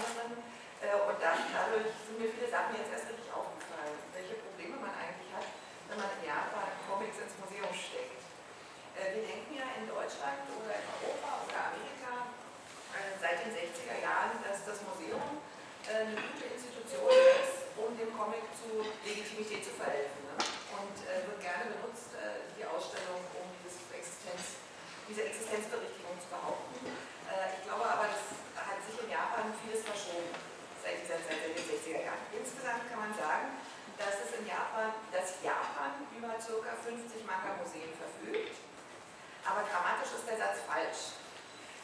[0.00, 0.40] anderen.
[0.80, 4.96] Äh, und dann, dadurch sind mir viele Sachen jetzt erst richtig aufgefallen, welche Probleme man
[4.96, 5.44] eigentlich hat,
[5.92, 8.24] wenn man in Japan Comics ins Museum steckt.
[8.96, 12.32] Äh, wir denken ja in Deutschland oder in Europa oder Amerika
[12.96, 15.44] äh, seit den 60er Jahren, dass das Museum
[15.90, 17.08] eine gute Institution
[17.40, 20.22] ist, um dem Comic zu Legitimität zu verhelfen.
[20.28, 20.36] Ne?
[20.76, 22.14] Und äh, wird gerne benutzt,
[22.54, 24.60] die Ausstellung, um dieses Existenz,
[25.08, 26.84] diese Existenzberichtigung zu behaupten.
[27.30, 28.26] Äh, ich glaube aber, das
[28.58, 30.34] hat sich in Japan vieles verschoben,
[30.82, 32.26] seit den 60er Jahren.
[32.34, 33.54] Insgesamt kann man sagen,
[33.94, 36.72] dass es in Japan, dass Japan über ca.
[36.74, 38.58] 50 Manga-Museen verfügt.
[39.46, 41.20] Aber grammatisch ist der Satz falsch.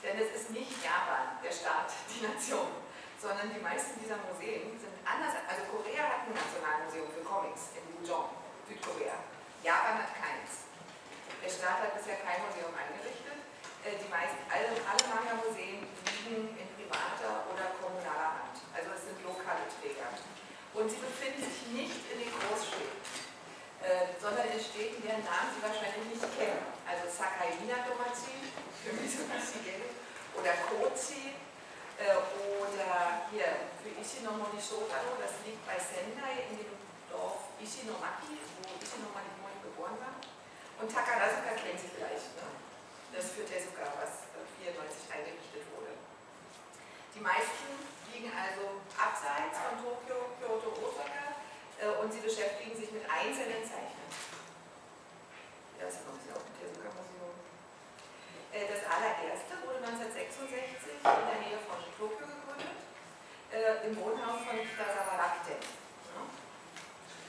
[0.03, 2.83] Denn es ist nicht Japan, der Staat, die Nation,
[3.21, 5.34] sondern die meisten dieser Museen sind anders.
[5.47, 8.33] Also Korea hat ein Nationalmuseum für Comics in Gujong,
[8.66, 9.22] Südkorea.
[9.63, 10.69] Japan hat keins.
[11.43, 13.35] Der Staat hat bisher kein Museum eingerichtet.
[13.86, 15.86] Äh, die meisten, alle, alle Manga-Museen
[16.27, 18.59] liegen in privater oder kommunaler Hand.
[18.74, 20.10] Also es sind lokale Träger.
[20.74, 22.98] Und sie befinden sich nicht in den Großstädten,
[23.86, 26.66] äh, sondern in Städten, deren Namen Sie wahrscheinlich nicht kennen.
[26.83, 28.50] Also Sakhalina Domazi,
[28.83, 29.22] für mich so
[30.34, 31.38] oder Kozi,
[31.97, 32.12] äh,
[32.59, 36.74] oder hier für Isinomoni Sotaro, das liegt bei Sendai in dem
[37.09, 39.30] Dorf Ishinomaki, wo Isinomani
[39.62, 40.18] geboren war.
[40.77, 42.34] Und Takarazuka kennen Sie vielleicht.
[42.36, 42.66] Ne?
[43.13, 45.95] das Viertel sogar, was äh, 1994 eingerichtet wurde.
[47.15, 47.71] Die meisten
[48.13, 51.39] liegen also abseits von Tokio, Kyoto, Osaka
[51.79, 54.11] äh, und sie beschäftigen sich mit einzelnen Zeichnern.
[55.79, 57.37] Ja, das kommt auch mit der Museum.
[58.51, 62.81] Äh, das allererste wurde 1966 in der Nähe von Tokio gegründet,
[63.87, 65.06] im Wohnhaus von Kitasa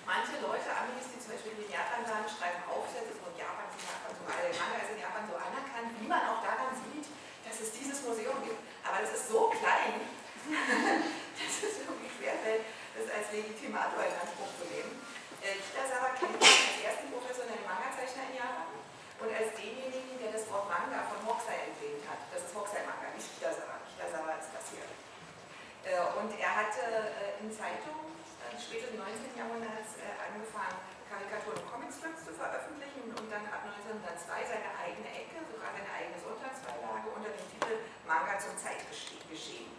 [0.07, 3.91] manche Leute, Amis, die zum Beispiel in Japan waren, schreiben Aufsätze, und Japan ist in
[3.91, 7.11] Japan so, alle Manga ist in Japan so anerkannt, wie man auch daran sieht,
[7.43, 8.63] dass es dieses Museum gibt.
[8.87, 9.99] Aber das ist so klein,
[11.35, 12.63] dass es irgendwie schwerfällt,
[12.95, 14.95] das als Legitimator in Anspruch zu nehmen.
[15.43, 18.71] Äh, Kitasawa kennt ihn als ersten professionellen Manga-Zeichner in Japan
[19.19, 22.23] und als denjenigen, der das Wort Manga von Hokusai entlehnt hat.
[22.31, 23.83] Das ist Hokusai-Manga, nicht Kitasawa.
[23.91, 24.87] Kitasawa ist passiert.
[25.83, 28.16] Äh, und er hatte äh, in Zeitungen
[28.47, 29.35] äh, späteren 19.
[29.35, 35.43] Jahrhunderts äh, angefangen, Karikaturen und Comicstrips zu veröffentlichen und dann ab 1902 seine eigene Ecke,
[35.47, 39.71] sogar seine eigene Sonntagsbeilage unter dem Titel Manga zum Zeitgeschehen.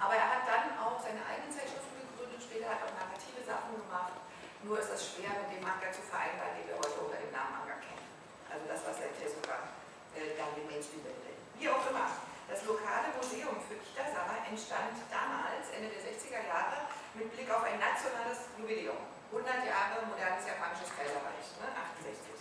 [0.00, 3.72] Aber er hat dann auch seine eigenen Zeitschriften gegründet, später hat er auch narrative Sachen
[3.80, 4.16] gemacht.
[4.64, 7.60] Nur ist es schwer, mit dem Manga zu vereinbaren, den wir heute unter dem Namen
[7.60, 8.04] Manga kennen.
[8.48, 9.72] Also das, was der Tezuka
[10.16, 11.36] äh, dann den Mainstream bildet.
[11.56, 12.08] Wie auch immer,
[12.48, 17.78] das lokale Museum für Kitazawa entstand damals, Ende der 60er Jahre, mit Blick auf ein
[17.78, 18.98] nationales Jubiläum.
[19.30, 22.38] 100 Jahre modernes japanisches Kaiserreich, ne, 68.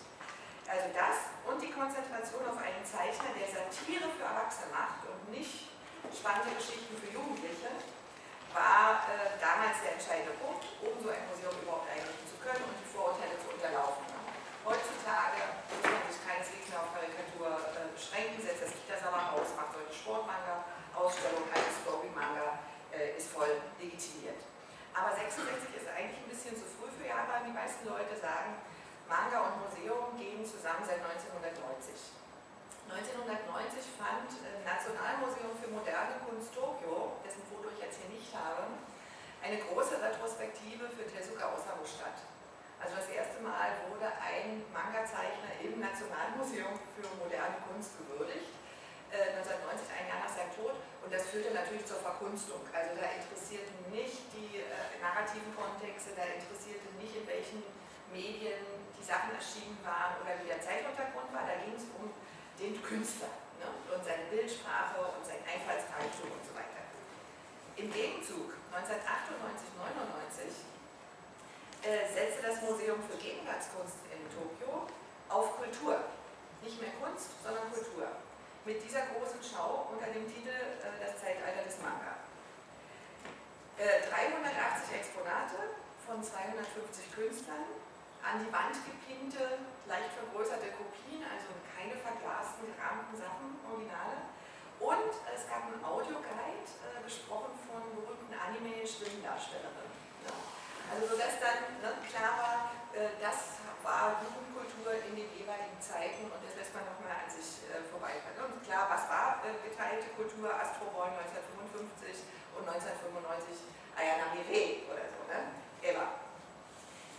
[0.69, 5.73] Also das und die Konzentration auf einen Zeichner, der Satire für Erwachsene macht und nicht
[6.13, 7.73] spannende Geschichten für Jugendliche,
[8.53, 12.77] war äh, damals der entscheidende Punkt, um so ein Museum überhaupt einrichten zu können und
[12.77, 14.05] die Vorurteile zu unterlaufen.
[14.61, 19.93] Heutzutage muss man sich keineswegs auf Karikatur äh, beschränken, setzt das Kitasawa aus, macht solche
[19.97, 22.61] Sportmanga, Ausstellung, eine Story-Manga
[22.93, 23.49] äh, ist voll
[23.81, 24.52] legitimiert.
[24.93, 27.49] Aber 66 ist eigentlich ein bisschen zu früh für Japan.
[27.49, 28.61] Die meisten Leute sagen,
[29.09, 32.13] Manga und Museum gehen zusammen seit 1990.
[32.93, 38.69] 1990 fand im Nationalmuseum für moderne Kunst Tokio, dessen Foto ich jetzt hier nicht habe,
[39.41, 42.21] eine große Retrospektive für Tezuka Osamu statt.
[42.77, 48.53] Also das erste Mal wurde ein Manga-Zeichner im Nationalmuseum für moderne Kunst gewürdigt.
[49.09, 50.77] 1990, äh, ein Jahr nach seinem Tod.
[51.03, 52.63] Und das führte natürlich zur Verkunstung.
[52.71, 57.59] Also da interessierten nicht die äh, narrativen Kontexte, da interessierte nicht, in welchen
[58.15, 58.63] Medien
[58.95, 61.43] die Sachen erschienen waren oder wie der Zeituntergrund war.
[61.43, 62.07] Da ging es um
[62.55, 63.67] den Künstler ne?
[63.91, 66.87] und seine Bildsprache und sein Einfallsreichtum und so weiter.
[67.75, 70.71] Im Gegenzug, 1998, 99,
[71.83, 74.87] äh, setzte das Museum für Gegenwartskunst in Tokio
[75.27, 75.99] auf Kultur.
[76.63, 78.22] Nicht mehr Kunst, sondern Kultur.
[78.63, 82.15] Mit dieser großen Schau unter dem Titel äh, Das Zeitalter des Manga.
[83.75, 87.67] Äh, 380 Exponate von 250 Künstlern,
[88.23, 94.31] an die Wand gepinnte, leicht vergrößerte Kopien, also keine verglasten, gerahmten Sachen, Originale.
[94.79, 99.91] Und es gab einen Audioguide, äh, gesprochen von berühmten Anime-Schwimmdarstellerinnen.
[100.23, 100.39] Ja.
[100.91, 102.57] Also sodass dann ne, klar war,
[102.91, 107.67] äh, das war Jugendkultur in den jeweiligen Zeiten und das lässt man nochmal an sich
[107.67, 108.51] äh, vorbeifahren.
[108.51, 110.47] Und klar, was war äh, geteilte Kultur?
[110.47, 112.23] Astro Boy 1955
[112.55, 115.39] und 1995 Ayana Mireille oder so, ne?
[115.83, 116.23] Eva.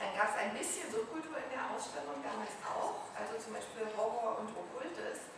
[0.01, 4.43] Dann gab es ein bisschen Subkultur in der Ausstellung, damals auch, also zum Beispiel Horror
[4.43, 5.31] und Okkultes,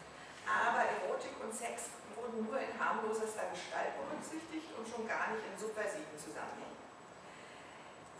[0.48, 5.54] aber Erotik und Sex wurden nur in harmlosester Gestalt berücksichtigt und schon gar nicht in
[5.60, 6.75] subversiven Zusammenhängen.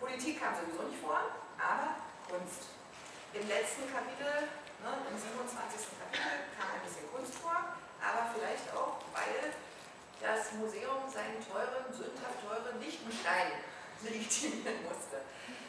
[0.00, 1.20] Politik kam sowieso nicht vor,
[1.56, 1.96] aber
[2.28, 2.74] Kunst.
[3.32, 4.48] Im letzten Kapitel,
[4.84, 5.96] ne, im 27.
[5.96, 9.52] Kapitel, kam ein bisschen Kunst vor, aber vielleicht auch, weil
[10.20, 13.60] das Museum seinen teuren, sündhaft teuren Lichtenstein
[14.04, 15.24] legitimieren musste.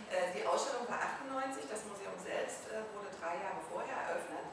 [0.08, 4.48] Äh, die Ausstellung war 98, das Museum selbst äh, wurde drei Jahre vorher eröffnet.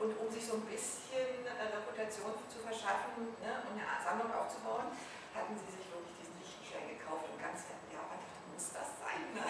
[0.00, 4.92] Und um sich so ein bisschen äh, Reputation zu verschaffen ne, und eine Sammlung aufzubauen,
[5.36, 9.03] hatten sie sich wirklich diesen Lichtenstein gekauft und ganz ja, was muss das sein?
[9.34, 9.42] Ne?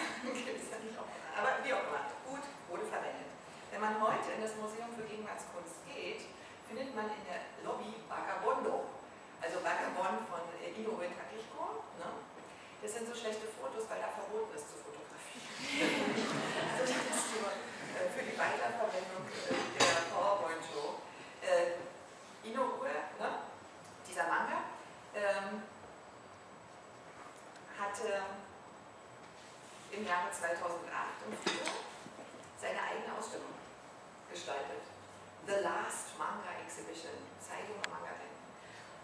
[1.35, 3.27] Aber wie auch immer, gut, wurde verwendet.
[3.71, 6.31] Wenn man heute in das Museum für Gegenwartskunst geht,
[6.67, 8.87] findet man in der Lobby Vagabondo.
[9.43, 11.83] Also Vagabond von Inoue Takiko.
[11.99, 12.09] Ne?
[12.81, 14.85] Das sind so schlechte Fotos, weil da verboten ist zu
[15.75, 21.03] also das ist äh, für die Weiterverwendung äh, der PowerPoint-Show.
[21.41, 22.87] Äh, Inoue,
[23.19, 23.29] ne,
[24.07, 24.63] dieser Manga,
[25.15, 25.63] ähm,
[27.79, 28.23] hatte
[30.05, 31.65] im Jahre 2008 und früher
[32.61, 33.57] seine eigene Ausstellung
[34.29, 34.85] gestaltet.
[35.49, 38.13] The Last Manga Exhibition, Zeigung Manga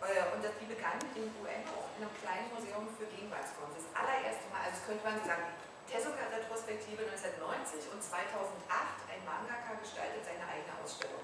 [0.01, 3.81] und das, die begann in Ueno, in einem kleinen Museum für Gegenwartskunst.
[3.81, 5.53] Das allererste Mal, also könnte man sagen,
[5.86, 11.22] Tezuka-Retrospektive 1990 und 2008 ein Mangaka gestaltet seine eigene Ausstellung.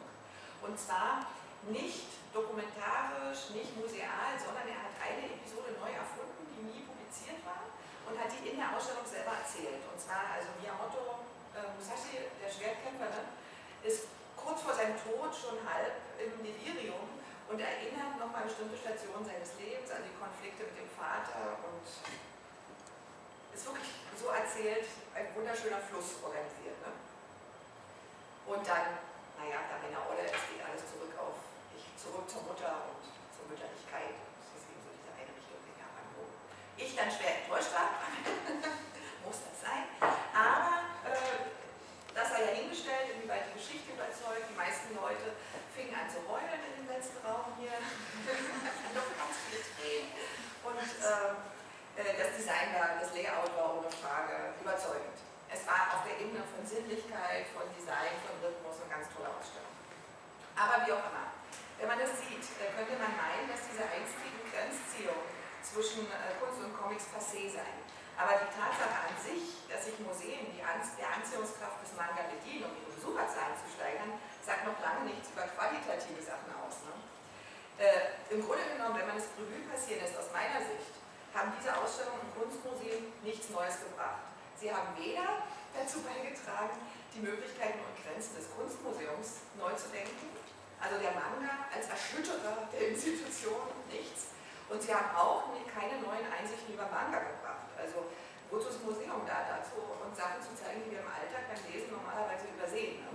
[0.61, 1.25] Und zwar
[1.69, 7.66] nicht dokumentarisch, nicht museal, sondern er hat eine Episode neu erfunden, die nie publiziert war
[8.07, 9.83] und hat die in der Ausstellung selber erzählt.
[9.83, 13.35] Und zwar, also Miyamoto äh, Musashi, der Schwertkämpfer, ne,
[13.83, 17.19] ist kurz vor seinem Tod schon halb im Delirium
[17.51, 23.65] und erinnert nochmal bestimmte Stationen seines Lebens an die Konflikte mit dem Vater und ist
[23.65, 26.77] wirklich so erzählt, ein wunderschöner Fluss organisiert.
[26.83, 26.91] Ne?
[28.47, 29.01] Und dann,
[29.39, 31.35] naja, da wenn er Olle ist, geht alles zurück auf,
[31.75, 33.01] ich, zurück zur Mutter und
[33.33, 34.26] zur Mütterlichkeit
[36.77, 37.97] ich dann schwer enttäuscht war.
[39.25, 39.89] Muss das sein?
[40.31, 41.49] Aber äh,
[42.13, 44.45] das sei ja hingestellt, inwieweit die Geschichte überzeugt.
[44.45, 45.33] Die meisten Leute
[45.73, 47.73] fingen an zu heulen in dem letzten Raum hier.
[48.95, 50.13] Noch ganz viele Tränen.
[50.63, 55.17] Und äh, äh das Design war, das Layout war ohne Frage überzeugend.
[55.49, 59.73] Es war auf der Ebene von Sinnlichkeit, von Design, von Rhythmus eine ganz tolle Ausstellung.
[60.53, 61.31] Aber wie auch immer,
[61.79, 65.21] wenn man das sieht, dann könnte man meinen, dass diese einstige Grenzziehung
[65.67, 67.83] zwischen äh, Kunst und Comics passé sein.
[68.17, 72.65] Aber die Tatsache an sich, dass sich Museen die An der Anziehungskraft des Manga bedienen,
[72.65, 76.81] um ihre Besucherzahlen zu steigern, sagt noch lange nichts über qualitative Sachen aus.
[76.87, 76.97] Ne?
[77.77, 80.97] Äh, Im Grunde genommen, wenn man das Revue passieren lässt, aus meiner Sicht,
[81.29, 84.25] haben diese Ausstellungen im Kunstmuseum nichts Neues gebracht.
[84.57, 85.45] Sie haben weder
[85.77, 86.73] dazu beigetragen,
[87.13, 90.33] die Möglichkeiten und Grenzen des Kunstmuseums neu zu denken,
[90.81, 94.36] also der Manga als Erschütterer der Institution, nichts.
[94.69, 97.71] Und sie haben auch keine neuen Einsichten über Manga gebracht.
[97.77, 98.09] Also
[98.49, 101.93] wozu ist Museum da dazu, und Sachen zu zeigen, die wir im Alltag beim Lesen
[101.93, 103.05] normalerweise übersehen.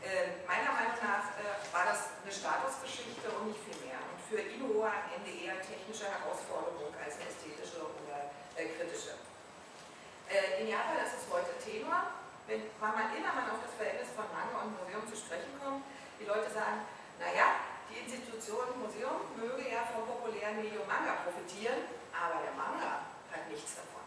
[0.00, 4.00] Äh, meiner Meinung nach äh, war das eine Statusgeschichte und nicht viel mehr.
[4.00, 9.18] Und für Inoue am Ende eher technische Herausforderung als eine ästhetische oder äh, kritische.
[10.30, 12.16] Äh, in Japan ist es heute Tenor.
[12.46, 15.86] Wenn man immer man auf das Verhältnis von Manga und Museum zu sprechen kommt,
[16.18, 16.82] die Leute sagen,
[17.20, 23.44] naja, die Institution Museum möge ja vom populären Medium Manga profitieren, aber der Manga hat
[23.50, 24.06] nichts davon.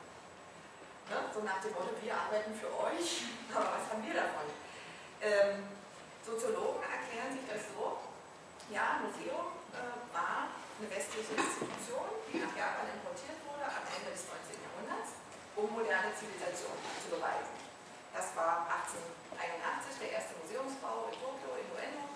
[1.12, 1.28] Ne?
[1.36, 4.48] So nach dem Motto, wir arbeiten für euch, aber was haben wir davon?
[5.20, 5.68] Ähm,
[6.24, 8.00] Soziologen erklären sich das so,
[8.72, 10.48] ja, Museum äh, war
[10.80, 14.56] eine westliche Institution, die nach Japan importiert wurde am Ende des 19.
[14.64, 15.20] Jahrhunderts,
[15.60, 17.60] um moderne Zivilisation zu beweisen.
[18.16, 22.08] Das war 1881 der erste Museumsbau in Tokio, in Ueno,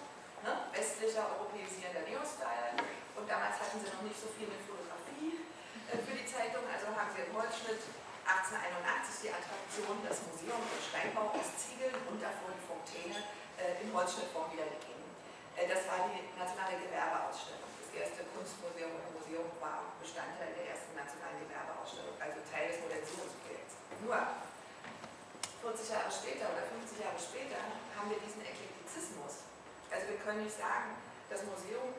[0.45, 0.71] ne?
[0.71, 2.79] westlicher, europäisierender Neo-Style.
[3.17, 5.41] Und damals hatten sie noch nicht so viel mit Fotografie
[5.89, 7.86] äh, für die Zeitung, also haben sie im Holzschnitt
[8.25, 13.22] 1881 die Attraktion, das Museum im Steinbau aus Ziegeln und davor die Fontäne
[13.62, 15.06] äh, in Holzschnittform wiedergegeben.
[15.53, 17.70] Äh, das war die nationale Gewerbeausstellung.
[17.77, 23.86] Das erste Kunstmuseum im Museum war Bestandteil der ersten nationalen Gewerbeausstellung, also Teil des Modernisierungsprojekts.
[24.01, 27.62] Nur 40 Jahre später oder 50 Jahre später
[27.94, 29.46] haben wir diesen Eklektizismus.
[29.94, 30.98] Also wir können nicht sagen,
[31.29, 31.94] das Museum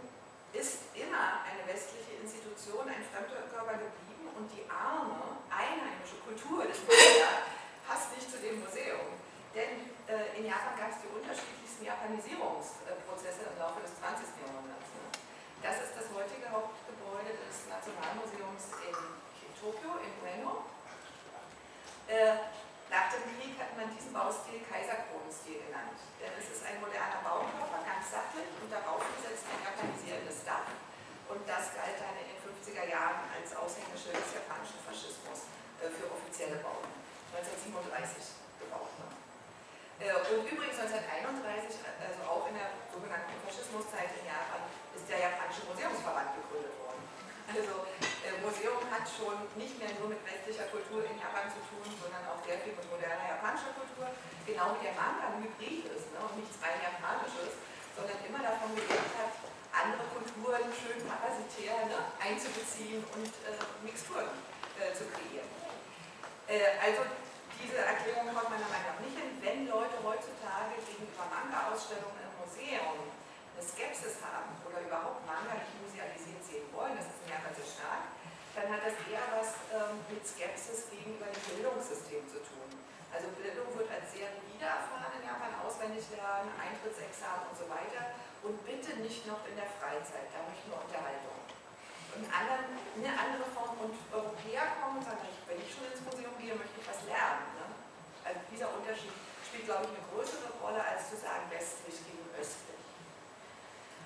[0.50, 4.07] ist immer eine westliche Institution, ein Fremdkörper geblieben
[4.38, 7.42] und die arme einheimische Kultur des Korea
[7.82, 9.18] passt nicht zu dem Museum.
[9.50, 14.30] Denn äh, in Japan gab es die unterschiedlichsten Japanisierungsprozesse im Laufe des 20.
[14.38, 14.94] Jahrhunderts.
[14.94, 15.10] Ne?
[15.58, 18.94] Das ist das heutige Hauptgebäude des Nationalmuseums in
[19.58, 20.70] Tokio, in Ueno.
[22.06, 22.54] Äh,
[22.86, 25.98] nach dem Krieg hat man diesen Baustil Kaiserkronenstil genannt.
[26.22, 30.70] Denn es ist ein moderner Baukörper, ganz sattelig und darauf gesetzt ein japanisierendes Dach.
[31.26, 32.22] Und das galt eine
[32.68, 35.48] 1970er Jahren als Aushängeschild des japanischen Faschismus
[35.80, 36.92] äh, für offizielle Bauten.
[37.32, 38.92] 1937 gebaut.
[39.00, 39.08] Ne?
[40.08, 46.38] Und übrigens 1931, also auch in der sogenannten Faschismuszeit in Japan, ist der japanische Museumsverband
[46.38, 47.02] gegründet worden.
[47.48, 47.88] Also
[48.24, 52.20] äh, Museum hat schon nicht mehr nur mit westlicher Kultur in Japan zu tun, sondern
[52.28, 54.12] auch sehr viel mit moderner japanischer Kultur,
[54.44, 56.20] genau wie der Manga ein Hybrid ist ne?
[56.20, 57.56] und nichts rein japanisches,
[57.96, 59.32] sondern immer davon gelebt hat,
[59.78, 63.54] andere Kulturen schön parasitär ne, einzubeziehen und äh,
[63.86, 64.26] Mixturen
[64.74, 65.46] äh, zu kreieren.
[66.50, 67.06] Äh, also
[67.62, 69.38] diese Erklärung kommt meiner Meinung nach nicht hin.
[69.38, 73.06] Wenn Leute heutzutage gegenüber Manga-Ausstellungen im Museum
[73.54, 77.66] eine Skepsis haben oder überhaupt Manga nicht musealisiert sehen wollen, das ist in Japan sehr
[77.66, 78.02] stark,
[78.54, 82.66] dann hat das eher was ähm, mit Skepsis gegenüber dem Bildungssystem zu tun.
[83.14, 88.17] Also Bildung wird als sehr rigide erfahren in Japan, auswendig lernen, Eintrittsexamen und so weiter
[88.42, 91.38] und bitte nicht noch in der Freizeit, da möchten wir Unterhaltung.
[92.14, 96.34] Und anderen, eine andere Form und Europäer kommen und sagen, wenn ich schon ins Museum
[96.40, 97.46] gehe, möchte ich was lernen.
[97.58, 97.66] Ne?
[98.24, 99.14] Also dieser Unterschied
[99.44, 102.82] spielt, glaube ich, eine größere Rolle, als zu sagen, westlich gegen östlich.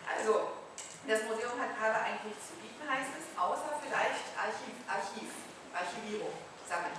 [0.02, 0.60] Also,
[1.06, 5.30] das Museum hat gerade eigentlich zu bieten, heißt es, außer vielleicht Archiv, Archiv
[5.72, 6.34] Archivierung,
[6.68, 6.94] Sammeln.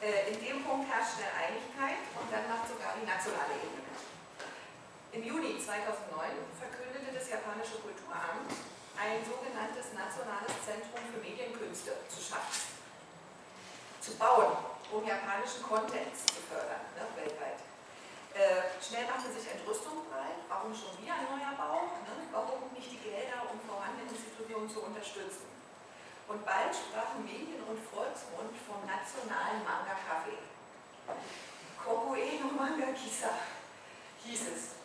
[0.00, 3.81] Äh, in dem Punkt herrscht eine Einigkeit und dann macht sogar die nationale Ebene
[5.12, 6.08] im Juni 2009
[6.56, 8.48] verkündete das japanische Kulturamt,
[8.96, 12.72] ein sogenanntes Nationales Zentrum für Medienkünste zu schaffen,
[14.00, 14.56] zu bauen,
[14.88, 17.60] um japanischen Content zu fördern, ne, weltweit.
[18.32, 20.40] Äh, schnell machte sich Entrüstung breit.
[20.48, 21.92] Warum schon wieder ein neuer Bau?
[22.08, 22.24] Ne?
[22.32, 25.52] Warum nicht die Gelder, um vorhandene Institutionen zu unterstützen?
[26.24, 30.40] Und bald sprachen Medien und Volksmund vom nationalen Manga-Café.
[31.76, 33.36] Kokoe no Manga Kisa
[34.24, 34.81] hieß es.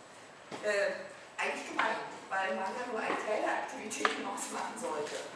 [0.63, 1.03] Äh,
[1.37, 1.99] eigentlich gemein,
[2.29, 5.27] weil man ja nur einen Teil der Aktivitäten ausmachen sollte.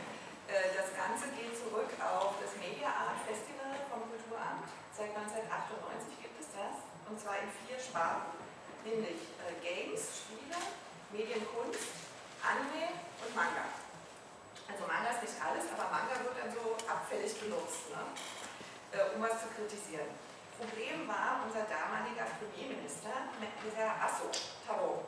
[0.48, 4.68] Äh, das Ganze geht zurück auf das Media Art Festival vom Kulturamt.
[4.91, 6.84] Seit 1998 gibt es das.
[7.08, 8.39] Und zwar in vier Sparten,
[8.88, 10.60] nämlich äh, Games, Spiele,
[11.12, 11.91] Medienkunst,
[12.39, 13.68] Anime und Manga.
[14.68, 18.00] Also Manga ist nicht alles, aber Manga wird dann so abfällig benutzt, ne?
[18.96, 20.08] äh, um was zu kritisieren.
[20.62, 23.34] Problem war unser damaliger Premierminister,
[23.65, 24.30] dieser Asso
[24.62, 25.01] Taro.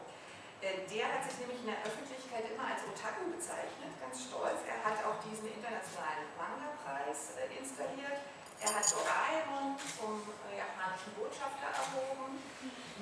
[0.63, 4.63] Äh, der hat sich nämlich in der Öffentlichkeit immer als Otaku bezeichnet, ganz stolz.
[4.63, 8.23] Er hat auch diesen internationalen Manga-Preis äh, installiert.
[8.63, 12.39] Er hat Doraemon zum äh, japanischen Botschafter erhoben.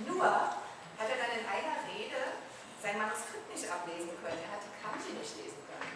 [0.10, 2.42] Nur hat er dann in einer Rede
[2.82, 4.42] sein Manuskript nicht ablesen können.
[4.42, 5.94] Er hat die Kanji nicht lesen können,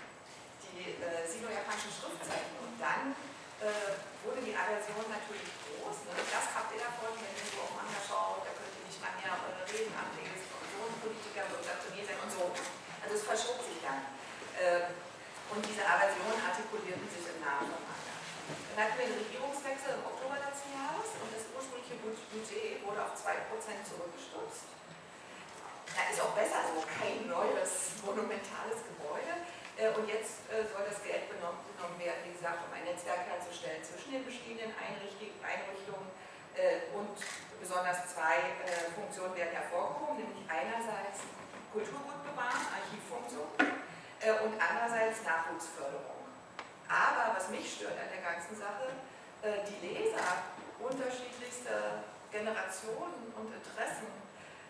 [0.70, 2.62] die äh, sino-japanischen Schriftzeichen.
[2.62, 3.18] Und dann
[3.58, 6.14] äh, wurde die Aversion natürlich groß.
[6.14, 6.22] Ne?
[6.30, 9.18] Das habt ihr davon, wenn ihr so auf Manga schaut, da könnt ihr nicht mal
[9.18, 10.46] mehr eure Reden ablesen
[11.06, 12.50] Politiker Wirtschaftsunier sein und so.
[13.06, 14.10] Also es verschob sich dann.
[14.58, 14.90] Ähm,
[15.54, 18.14] und diese Aversionen artikulierten sich im Namen von Manga.
[18.74, 23.14] Dann hatten wir den Regierungswechsel im Oktober letzten Jahres und das ursprüngliche Budget wurde auf
[23.14, 24.66] 2% zurückgestutzt.
[25.94, 29.46] Da ist auch besser, also kein neues, monumentales Gebäude.
[29.78, 31.62] Äh, und jetzt äh, soll das Geld genommen
[32.02, 36.10] werden, wie gesagt, um ein Netzwerk herzustellen zwischen den bestehenden Einrichtungen
[36.58, 37.14] äh, und
[37.60, 41.26] besonders zwei äh, Funktionen werden hervorgehoben, nämlich einerseits
[41.74, 43.50] Kulturgut bewahren, Archivfunktion
[44.22, 44.54] äh, und
[45.56, 46.28] Nachwuchsförderung.
[46.88, 48.92] Aber was mich stört an der ganzen Sache,
[49.42, 54.12] äh, die Leser unterschiedlichster Generationen und Interessen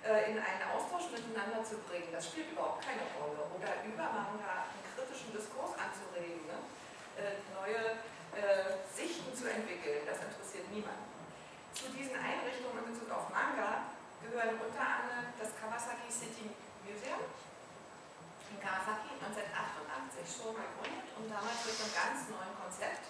[0.05, 3.41] äh, in einen Austausch miteinander zu bringen, das spielt überhaupt keine Rolle.
[3.57, 6.61] Oder über Manga einen kritischen Diskurs anzuregen, ne?
[7.17, 7.97] Äh, neue
[8.91, 11.07] Sichten zu entwickeln, das interessiert niemanden.
[11.71, 16.51] Zu diesen Einrichtungen in Bezug auf Manga gehören unter anderem das Kawasaki City
[16.83, 17.23] Museum
[18.51, 23.09] in Kawasaki 1988 schon gegründet und damals mit einem ganz neuen Konzept,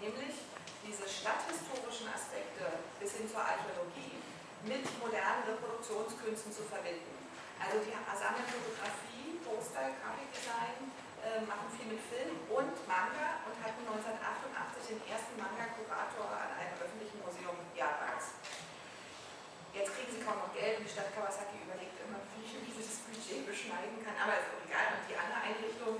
[0.00, 0.44] nämlich
[0.84, 4.20] diese stadthistorischen Aspekte bis hin zur Archäologie
[4.64, 7.24] mit modernen Reproduktionskünsten zu verbinden.
[7.60, 10.92] Also die sammeln Fotografie, Poster, Grafikdesign,
[11.24, 16.76] äh, machen viel mit Film und Manga und hatten 1988 den ersten Manga-Kurator an einem
[16.76, 18.36] öffentlichen Museum Japans.
[19.72, 23.08] Jetzt kriegen sie kaum noch Geld und die Stadt Kawasaki überlegt immer, wie sie dieses
[23.08, 25.00] Budget beschneiden kann, aber ist auch egal.
[25.00, 25.94] Und die andere Einrichtung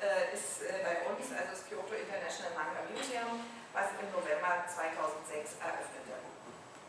[0.00, 3.44] äh, ist äh, bei uns, also das Kyoto International Manga Museum,
[3.76, 6.20] was im November 2006 eröffnete.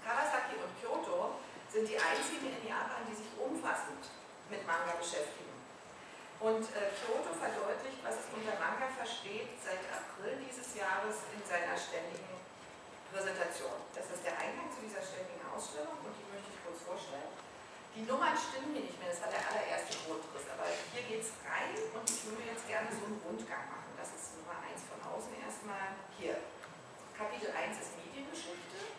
[0.05, 4.05] Kawasaki und Kyoto sind die einzigen in Japan, die sich umfassend
[4.51, 5.55] mit Manga beschäftigen.
[6.41, 11.77] Und äh, Kyoto verdeutlicht, was es unter Manga versteht, seit April dieses Jahres in seiner
[11.77, 12.41] ständigen
[13.13, 13.77] Präsentation.
[13.93, 17.29] Das ist der Eingang zu dieser ständigen Ausstellung und die möchte ich kurz vorstellen.
[17.91, 20.63] Die Nummern stimmen hier nicht mehr, das war der allererste Grundriss, aber
[20.95, 23.91] hier geht es rein und ich würde jetzt gerne so einen Rundgang machen.
[23.99, 26.39] Das ist Nummer 1 von außen erstmal hier.
[27.13, 28.93] Kapitel 1 ist Mediengeschichte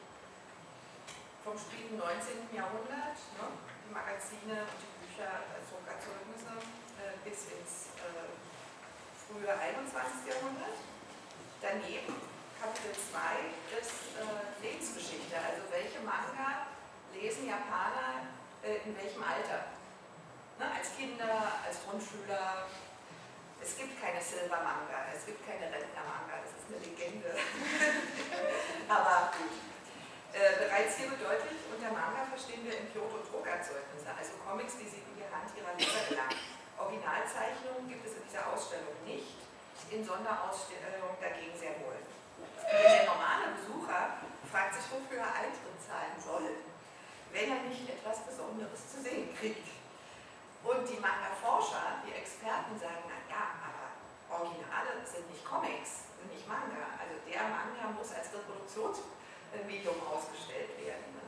[1.47, 2.51] vom späten 19.
[2.51, 3.47] Jahrhundert, ne?
[3.87, 6.59] die Magazine und die Bücher als Druckerzeugnisse
[6.99, 8.35] äh, bis ins äh,
[9.15, 10.27] frühe 21.
[10.27, 10.75] Jahrhundert.
[11.63, 12.19] Daneben
[12.59, 14.27] Kapitel 2 ist äh,
[14.59, 16.67] Lebensgeschichte, also welche Manga
[17.15, 18.27] lesen Japaner
[18.67, 19.71] äh, in welchem Alter.
[20.59, 22.67] Ne, als Kinder, als Grundschüler.
[23.63, 27.31] Es gibt keine Silber-Manga, es gibt keine Rentner-Manga, das ist eine Legende.
[28.91, 29.31] Aber.
[30.33, 35.05] Äh, bereits hier deutlich, unter Manga verstehen wir in Kyoto Druckerzeugnisse, also Comics, die sie
[35.05, 36.41] in die Hand ihrer Leser gelangen.
[36.81, 39.37] Originalzeichnungen gibt es in dieser Ausstellung nicht,
[39.93, 42.01] in Sonderausstellungen dagegen sehr wohl.
[42.65, 46.65] Der normale Besucher fragt sich, wofür er Eintritt zahlen soll,
[47.29, 49.69] wenn er nicht etwas Besonderes zu sehen kriegt.
[50.63, 53.99] Und die Manga-Forscher, die Experten sagen, na ja, aber
[54.31, 56.95] Originale sind nicht Comics, sind nicht Manga.
[57.03, 61.19] Also der Manga muss als Reproduktionsmedium ausgestellt werden.
[61.19, 61.27] Ne?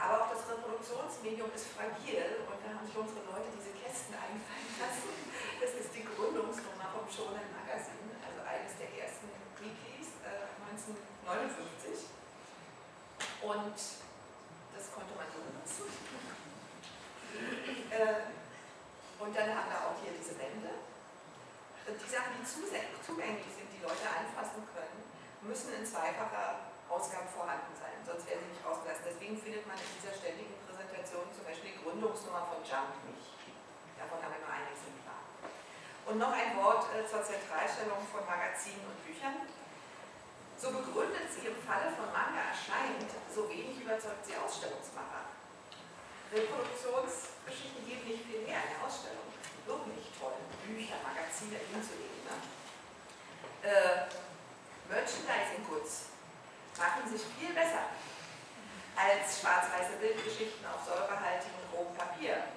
[0.00, 4.72] Aber auch das Reproduktionsmedium ist fragil und da haben sich unsere Leute diese Kästen einfallen
[4.80, 5.12] lassen.
[5.60, 9.28] Das ist die Gründungsnummer vom Shonen Magazine, also eines der ersten
[9.60, 12.08] Wikis äh, 1959.
[13.44, 16.43] Und das konnte man so benutzen.
[17.90, 18.28] Äh,
[19.18, 20.84] und dann haben wir auch hier diese Wände.
[21.84, 25.04] Die Sachen, die zugänglich sind, die Leute anfassen können,
[25.44, 29.04] müssen in zweifacher Ausgabe vorhanden sein, sonst werden sie nicht rausgelassen.
[29.04, 33.36] Deswegen findet man in dieser ständigen Präsentation zum Beispiel die Gründungsnummer von Jump nicht.
[34.00, 35.20] Davon haben wir nur ein Exemplar.
[36.08, 39.44] Und noch ein Wort äh, zur Zentralstellung von Magazinen und Büchern.
[40.56, 45.33] So begründet sie im Falle von Manga erscheint, so wenig überzeugt sie Ausstellungsmacher.
[46.34, 49.30] Reproduktionsgeschichten geben nicht viel mehr in der Ausstellung.
[49.70, 50.34] Wirklich toll,
[50.66, 52.26] Bücher, Magazine hinzulegen.
[52.26, 52.36] Ne?
[53.62, 54.10] Äh,
[54.90, 56.10] Merchandising Goods
[56.74, 57.86] machen sich viel besser
[58.98, 62.50] als schwarz-weiße Bildgeschichten auf säurehaltigem grobem Papier.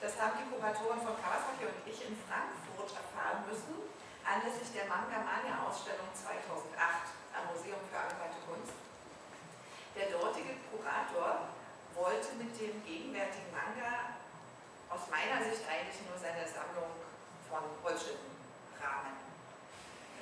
[0.00, 3.80] Das haben die Kuratoren von Kawasaki und ich in Frankfurt erfahren müssen,
[4.20, 6.76] anlässlich der Manga Mania Ausstellung 2008
[7.32, 8.76] am Museum für angewandte Kunst.
[9.96, 11.53] Der dortige Kurator
[11.94, 14.18] wollte mit dem gegenwärtigen Manga
[14.90, 16.90] aus meiner Sicht eigentlich nur seine Sammlung
[17.46, 18.34] von Holzschnitten
[18.78, 19.14] rahmen.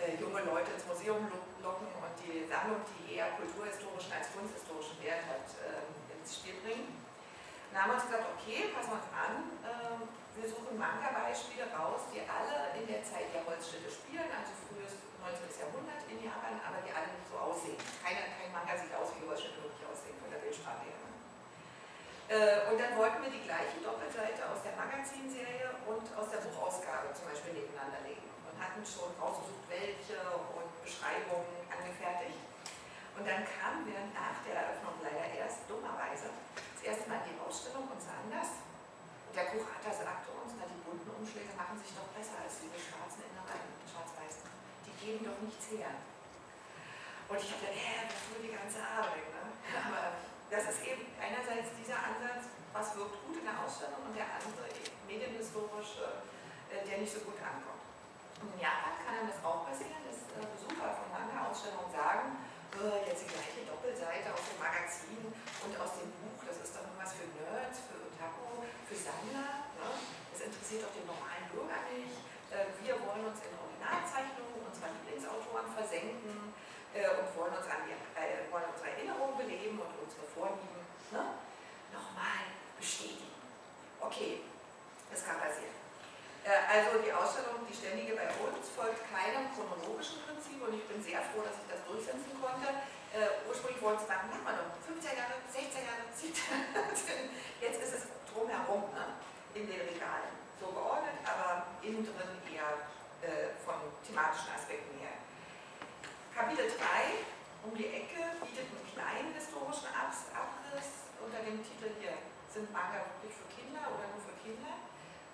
[0.01, 1.29] Äh, junge Leute ins Museum
[1.61, 5.85] locken und die Sammlung, die eher kulturhistorischen als kunsthistorischen Wert hat, äh,
[6.17, 7.01] ins Spiel bringen.
[7.73, 9.33] Dann haben wir uns gesagt, okay, passen wir uns an,
[9.65, 9.97] äh,
[10.37, 15.45] wir suchen Manga-Beispiele raus, die alle in der Zeit der Holzschnitte spielen, also frühes 19.
[15.61, 17.77] Jahrhundert in Japan, aber die alle nicht so aussehen.
[18.01, 21.02] Keiner, kein Manga sieht aus, wie Holzschnitte wirklich aussehen von der Bildsprache her.
[22.33, 27.12] Äh, und dann wollten wir die gleiche Doppelseite aus der Magazinserie und aus der Buchausgabe
[27.12, 30.16] zum Beispiel nebeneinander legen und hatten schon rausgesucht, welche
[30.57, 32.40] und Beschreibungen angefertigt.
[33.21, 37.40] Und dann kamen wir nach der Eröffnung leider erst dummerweise das erste Mal in die
[37.45, 38.64] Ausstellung und sahen das.
[39.29, 42.81] Und der Kurator sagte uns, na, die bunten Umschläge machen sich doch besser als diese
[42.81, 44.49] schwarzen Innereien, schwarz-weißen.
[44.88, 46.01] Die geben doch nichts her.
[47.29, 49.29] Und ich dachte, hä, das nur die ganze Arbeit.
[49.37, 49.45] Ne?
[49.85, 54.29] Aber das ist eben einerseits dieser Ansatz, was wirkt gut in der Ausstellung und der
[54.37, 54.69] andere
[55.09, 56.29] medienhistorische,
[56.69, 57.81] äh, der nicht so gut ankommt.
[58.45, 62.37] In Japan kann einem das auch passieren, dass äh, Besucher von Manga-Ausstellungen sagen,
[62.77, 66.85] äh, jetzt die gleiche Doppelseite aus dem Magazin und aus dem Buch, das ist doch
[66.85, 69.73] nur was für Nerds, für Otaku, für Sammler.
[69.81, 69.88] Ne?
[70.37, 72.21] Das interessiert doch den normalen Bürger nicht.
[72.85, 76.32] Wir wollen uns in Originalzeichnungen unserer Lieblingsautoren versenken
[76.94, 81.40] äh, und wollen, uns an die, äh, wollen unsere Erinnerungen beleben und unsere Vorlieben ne?
[81.92, 83.33] nochmal bestätigen.
[84.00, 84.44] Okay,
[85.11, 85.72] das kann passieren.
[86.44, 90.98] Äh, also die Ausstellung, die ständige bei uns, folgt keinem chronologischen Prinzip und ich bin
[90.98, 92.68] sehr froh, dass ich das durchsetzen konnte.
[93.12, 96.88] Uh, ursprünglich wollten es machen, machen wir noch 15 Jahre, 16 Jahre, 17 Jahre.
[97.61, 98.02] Jetzt ist es
[98.33, 99.20] drumherum ne,
[99.52, 100.33] in den Regalen.
[100.57, 102.88] So geordnet, aber innen drin eher
[103.20, 105.22] uh, von thematischen Aspekten her.
[106.33, 112.16] Kapitel 3 um die Ecke bietet einen kleinen historischen Abriss unter dem Titel hier,
[112.49, 114.81] sind Manga wirklich für Kinder oder nur für Kinder?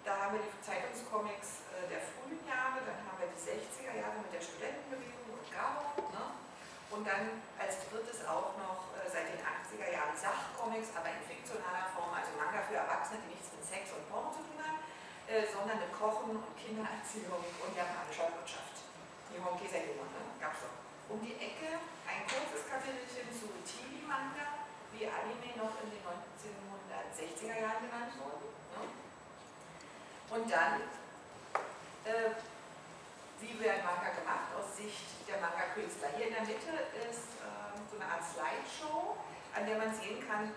[0.02, 4.18] Da haben wir die Zeitungscomics äh, der frühen Jahre, dann haben wir die 60er Jahre
[4.26, 6.02] mit der Studentenbewegung und Garo.
[6.10, 6.34] Ne?
[6.90, 11.94] Und dann als drittes auch noch äh, seit den 80er Jahren Sachcomics, aber in fiktionaler
[11.94, 14.82] Form, also Manga für Erwachsene, die nichts mit Sex und Porno zu tun haben,
[15.30, 18.82] äh, sondern mit Kochen und Kindererziehung und japanischer Wirtschaft.
[19.30, 20.34] Die Honki Senjuma, ne?
[20.42, 20.87] gab es doch.
[21.08, 27.80] Um die Ecke ein kurzes Kapitelchen zu TV-Manga, wie Anime noch in den 1960er Jahren
[27.88, 28.52] genannt wurden.
[28.76, 28.84] Ne?
[30.36, 30.84] Und dann,
[32.04, 32.36] äh,
[33.40, 36.12] wie wird Manga gemacht aus Sicht der Manga-Künstler?
[36.12, 36.76] Hier in der Mitte
[37.08, 39.16] ist äh, so eine Art Slideshow,
[39.56, 40.52] an der man sehen kann,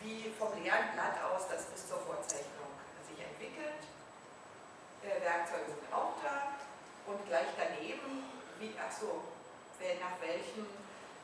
[0.00, 2.72] wie vom leeren Blatt aus das bis zur Vorzeichnung
[3.04, 3.84] sich entwickelt.
[5.04, 6.56] Äh, Werkzeuge sind auch da
[7.12, 8.24] und gleich daneben,
[8.56, 9.29] wie, ach so,
[9.96, 10.68] nach welchen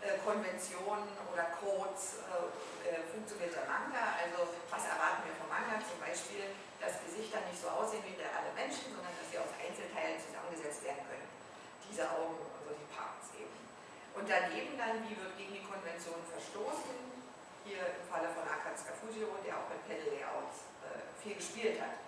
[0.01, 2.49] äh, Konventionen oder Codes äh,
[2.89, 4.17] äh, funktioniert der Manga.
[4.17, 5.77] Also was erwarten wir vom Manga?
[5.85, 10.17] Zum Beispiel, dass Gesichter nicht so aussehen wie reale Menschen, sondern dass sie aus Einzelteilen
[10.17, 11.29] zusammengesetzt werden können.
[11.85, 13.57] Diese Augen, also die Parts eben.
[14.17, 16.97] Und daneben dann, wie wird gegen die Konvention verstoßen?
[17.67, 20.71] Hier im Falle von Akatsuka Fujiro, der auch mit Panel Layouts
[21.19, 21.99] viel gespielt hat.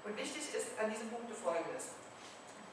[0.00, 1.92] Und wichtig ist an diesem Punkt folgendes.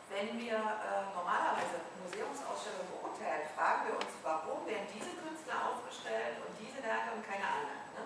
[0.09, 6.53] Wenn wir äh, normalerweise Museumsausstellungen beurteilen, fragen wir uns, warum werden diese Künstler aufgestellt und
[6.61, 7.81] diese Werke und keine anderen.
[7.97, 8.03] Ne?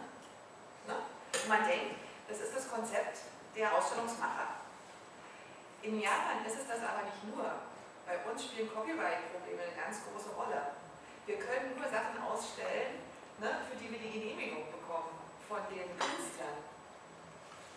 [0.87, 0.95] Ne?
[0.95, 4.63] Und man denkt, das ist das Konzept der Ausstellungsmacher.
[5.81, 7.43] In Japan ist es das aber nicht nur.
[8.07, 10.79] Bei uns spielen Copyright-Probleme eine ganz große Rolle.
[11.25, 13.03] Wir können nur Sachen ausstellen,
[13.37, 16.68] ne, für die wir die Genehmigung bekommen von den Künstlern.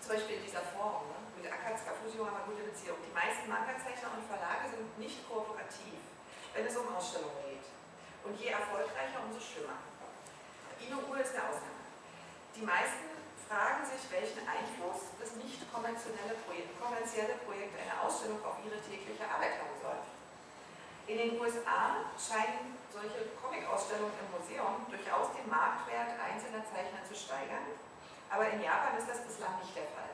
[0.02, 1.06] Zum Beispiel in dieser Form.
[1.14, 1.14] Ne?
[1.38, 2.98] Mit Akatsuka Fujio haben wir gute Beziehung.
[3.06, 5.94] Die meisten Manga-Zeichner und Verlage sind nicht kooperativ,
[6.50, 7.70] wenn es um Ausstellungen geht.
[8.26, 9.78] Und je erfolgreicher, umso schlimmer.
[10.82, 11.86] Inu ist eine Ausnahme.
[12.58, 13.14] Die meisten
[13.46, 19.22] fragen sich, welchen Einfluss das nicht konventionelle Projekt, kommerzielle Projekt einer Ausstellung auf ihre tägliche
[19.22, 20.02] Arbeit haben soll.
[21.06, 27.78] In den USA scheinen solche Comic-Ausstellungen im Museum durchaus den Marktwert einzelner Zeichner zu steigern
[28.32, 30.08] aber in Japan ist das bislang nicht der Fall.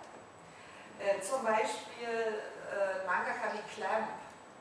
[0.98, 4.10] Äh, zum Beispiel äh, Mangaka wie Clamp,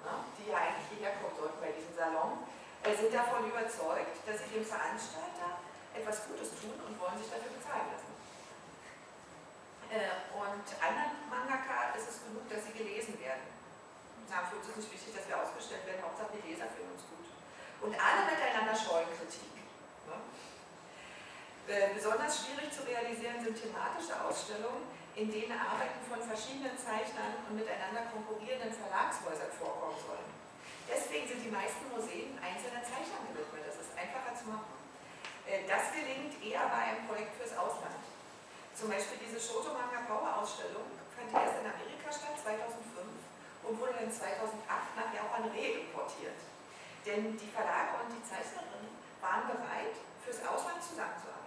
[0.05, 2.45] ne, die ja eigentlich hierher kommen sollten bei diesem Salon,
[2.85, 5.57] äh, sind davon überzeugt, dass sie dem Veranstalter
[5.97, 8.13] etwas Gutes tun und wollen sich dafür bezahlen lassen.
[9.89, 13.49] Äh, und anderen Mangaka ist es genug, dass sie gelesen werden.
[14.29, 17.09] Na, für uns ist nicht wichtig, dass wir ausgestellt werden, Hauptsache die Leser finden uns
[17.09, 17.25] gut.
[17.81, 19.57] Und alle miteinander scheuen Kritik.
[20.05, 20.21] Ne?
[21.67, 24.87] Äh, besonders schwierig zu realisieren sind thematische Ausstellungen,
[25.19, 30.31] in denen Arbeiten von verschiedenen Zeichnern und miteinander konkurrierenden Verlagshäusern vorkommen sollen.
[30.87, 33.67] Deswegen sind die meisten Museen einzelner Zeichnern gewidmet.
[33.67, 34.79] Das ist einfacher zu machen.
[35.43, 37.99] Äh, das gelingt eher bei einem Projekt fürs Ausland.
[38.71, 42.79] Zum Beispiel diese Shotomanga Power Ausstellung fand erst in Amerika statt, 2005,
[43.67, 44.55] und wurde dann 2008
[44.95, 46.39] nach Japan reimportiert.
[47.03, 51.46] Denn die Verlage und die Zeichnerinnen waren bereit, fürs Ausland zusammenzuarbeiten.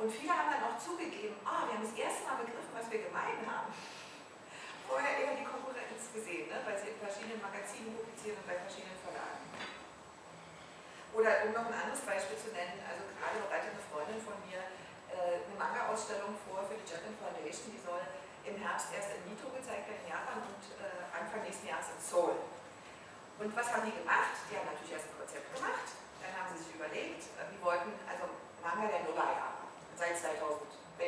[0.00, 3.04] Und viele haben dann auch zugegeben, oh, wir haben das erste Mal begriffen, was wir
[3.04, 3.68] gemein haben.
[4.88, 6.56] Vorher eher die Konkurrenz gesehen, ne?
[6.64, 9.44] weil sie in verschiedenen Magazinen publizieren und bei verschiedenen Verlagen.
[11.12, 14.64] Oder um noch ein anderes Beispiel zu nennen, also gerade bereitet eine Freundin von mir
[15.12, 18.00] äh, eine Manga-Ausstellung vor für die Japan Foundation, die soll
[18.48, 22.00] im Herbst erst in Mito gezeigt werden in Japan und äh, Anfang nächsten Jahres in
[22.00, 22.40] Seoul.
[23.36, 24.32] Und was haben die gemacht?
[24.48, 25.92] Die haben natürlich erst ein Konzept gemacht,
[26.24, 28.32] dann haben sie sich überlegt, äh, die wollten, also
[28.64, 29.59] Manga der Nullerjahre, seit 2000,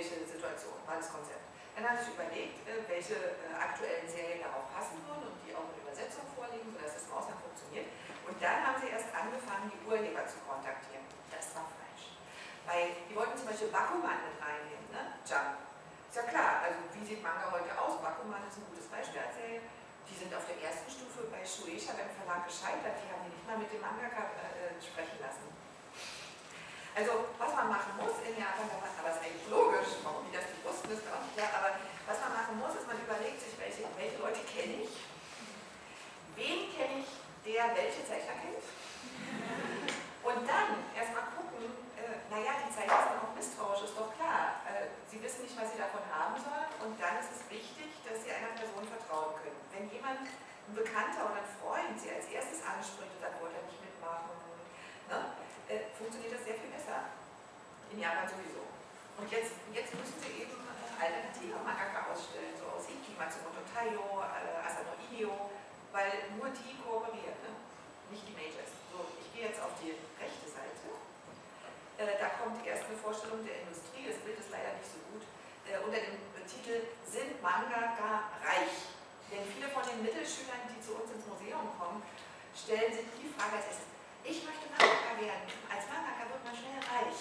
[0.02, 1.46] welche Situation war das Konzept.
[1.78, 5.54] Dann haben sie sich überlegt, äh, welche äh, aktuellen Serien darauf passen würden und die
[5.54, 7.86] auch mit Übersetzung vorliegen, sodass das im Ausland funktioniert.
[8.26, 11.06] Und dann haben sie erst angefangen, die Urheber zu kontaktieren.
[11.30, 12.18] Das war falsch.
[12.66, 15.22] Weil die wollten zum Beispiel Bakuman mit reinnehmen, ne?
[15.22, 15.62] Jump.
[16.10, 17.96] Ist ja klar, also wie sieht Manga heute aus?
[18.02, 19.64] Bakuman ist ein gutes Beispiel als Serie.
[20.04, 23.00] Die sind auf der ersten Stufe bei Shueisha beim Verlag gescheitert.
[23.00, 25.51] Die haben die nicht mal mit dem Mangaka äh, sprechen lassen.
[26.92, 30.44] Also, was man machen muss in Japan, aber es ist eigentlich logisch, warum die das
[30.52, 33.56] nicht wussten, ist auch nicht klar, aber was man machen muss, ist, man überlegt sich,
[33.56, 34.92] welche, welche Leute kenne ich,
[36.36, 37.10] wen kenne ich,
[37.48, 38.60] der welche Zeichner kennt,
[40.20, 41.64] und dann erstmal gucken,
[41.96, 44.62] äh, naja, die Zeichner sind auch misstrauisch, ist doch klar.
[44.68, 48.20] Äh, sie wissen nicht, was sie davon haben sollen, und dann ist es wichtig, dass
[48.22, 49.58] sie einer Person vertrauen können.
[49.72, 53.82] Wenn jemand, ein Bekannter oder ein Freund, sie als erstes anspricht sagt, wollte er nicht
[53.82, 54.30] mitmachen,
[55.10, 55.41] ne?
[55.72, 57.16] Äh, funktioniert das sehr viel besser.
[57.88, 58.68] In Japan sowieso.
[59.16, 64.20] Und jetzt, jetzt müssen sie eben äh, alternative Mangaka ausstellen, so aus Iki, Matsumoto Taiyo,
[64.20, 65.52] äh, Asano Inyo,
[65.92, 67.52] weil nur die kooperieren, ne?
[68.08, 68.72] nicht die Majors.
[68.92, 70.88] So, ich gehe jetzt auf die rechte Seite.
[72.00, 75.24] Äh, da kommt erst eine Vorstellung der Industrie, das Bild ist leider nicht so gut,
[75.68, 76.16] äh, unter dem
[76.48, 78.92] Titel Sind Mangaka reich?
[79.28, 82.04] Denn viele von den Mittelschülern, die zu uns ins Museum kommen,
[82.52, 83.92] stellen sich die Frage als erstes,
[84.24, 85.46] ich möchte Mangaka werden.
[85.66, 87.18] Als Mangaka wird man schnell reich.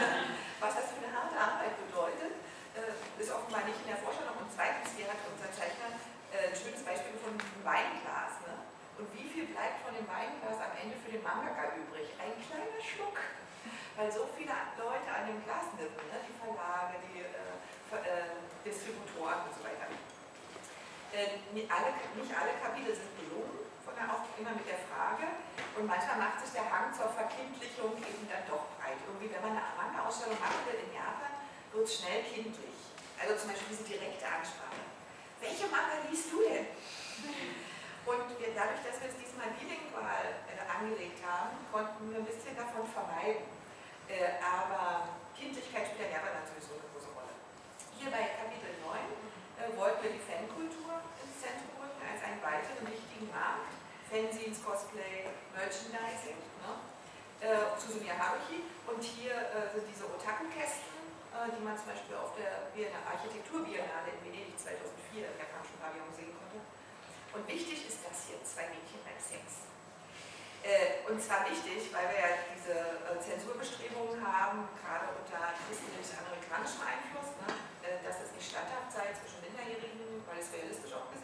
[0.62, 2.40] Was das für eine harte Arbeit bedeutet,
[2.72, 4.36] äh, ist offenbar nicht in der Vorstellung.
[4.40, 5.92] Und zweitens, hier hat unser Zeichner
[6.32, 8.40] äh, ein schönes Beispiel von einem Weinglas.
[8.48, 8.54] Ne?
[8.96, 12.16] Und wie viel bleibt von dem Weinglas am Ende für den Mangaka übrig?
[12.16, 13.20] Ein kleiner Schluck.
[13.94, 16.18] Weil so viele Leute an dem Glas nippen, ne?
[16.24, 17.52] die Verlage, die äh,
[17.92, 19.86] äh, Distributoren und so weiter.
[21.12, 25.26] Äh, nicht, alle, nicht alle Kapitel sind gelungen, sondern auch immer mit der Frage,
[25.76, 29.00] und manchmal macht sich der Hang zur Verkindlichung eben dann doch breit.
[29.08, 31.32] Irgendwie, wenn man eine Manga-Ausstellung machen will in Japan,
[31.72, 32.76] wird es schnell kindlich.
[33.16, 34.82] Also zum Beispiel diese direkte Ansprache.
[35.40, 36.68] Welche Manga liest du denn?
[38.10, 42.58] Und wir, dadurch, dass wir es diesmal bilingual äh, angelegt haben, konnten wir ein bisschen
[42.58, 43.46] davon vermeiden.
[44.10, 47.30] Äh, aber Kindlichkeit spielt ja Japan natürlich so eine große Rolle.
[47.94, 48.98] Hier bei Kapitel 9
[49.62, 50.81] äh, wollten wir die Fankultur
[52.52, 53.72] weiteren wichtigen Markt
[54.12, 56.72] Fanzines, Cosplay, Merchandising, ne?
[57.40, 58.60] äh, Susumiya Haruhi.
[58.84, 61.00] Und hier äh, sind diese Otaku-Kästen,
[61.32, 62.68] äh, die man zum Beispiel auf der
[63.08, 66.60] Architekturbiennale in Venedig 2004 im japanischen Pavillon sehen konnte.
[67.32, 69.64] Und wichtig ist das hier, zwei Mädchen beim Sex.
[70.60, 77.32] Äh, und zwar wichtig, weil wir ja diese äh, Zensurbestrebungen haben, gerade unter christlich-amerikanischem Einfluss,
[77.48, 77.50] ne?
[77.82, 81.10] Äh, dass es nicht statthaft sei zwischen Minderjährigen, weil es realistisch auch.
[81.16, 81.21] Äh,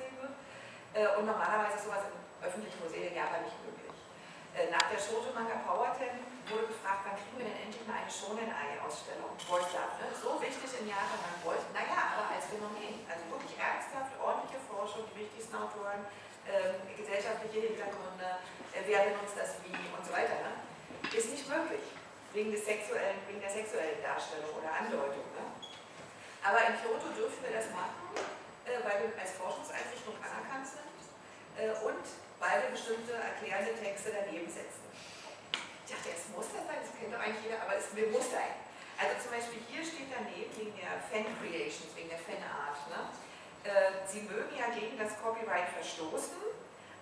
[0.95, 3.79] und normalerweise ist sowas im öffentlichen Museen in Japan nicht möglich.
[4.59, 6.19] Äh, nach der Shoto Manga Power Ten
[6.51, 9.31] wurde gefragt, wann kriegen wir denn endlich mal eine Shonen-Ei-Ausstellung?
[9.39, 10.09] Voice Love, ne?
[10.17, 15.07] So wichtig in Japan, man wollte, naja, aber als Phänomen, also wirklich ernsthaft, ordentliche Forschung,
[15.13, 16.03] die wichtigsten Autoren,
[16.49, 18.41] äh, gesellschaftliche Hintergründe,
[18.73, 20.59] äh, wer benutzt das wie und so weiter, ne?
[21.13, 21.85] ist nicht möglich,
[22.33, 25.29] wegen, des sexuellen, wegen der sexuellen Darstellung oder Andeutung.
[25.37, 25.45] Ne?
[26.43, 28.38] Aber in Kyoto dürfen wir das machen, äh,
[28.85, 31.01] weil wir als Forschungseinrichtung anerkannt sind
[31.57, 32.05] äh, und
[32.39, 34.87] weil wir bestimmte erklärende Texte daneben setzen.
[35.85, 38.55] Ich dachte, es muss das sein, das kennt doch eigentlich jeder, aber es muss sein.
[39.01, 42.79] Also zum Beispiel hier steht daneben wegen der Fan-Creations, wegen der Fanart.
[42.93, 43.01] Ne?
[43.65, 46.39] Äh, sie mögen ja gegen das Copyright verstoßen,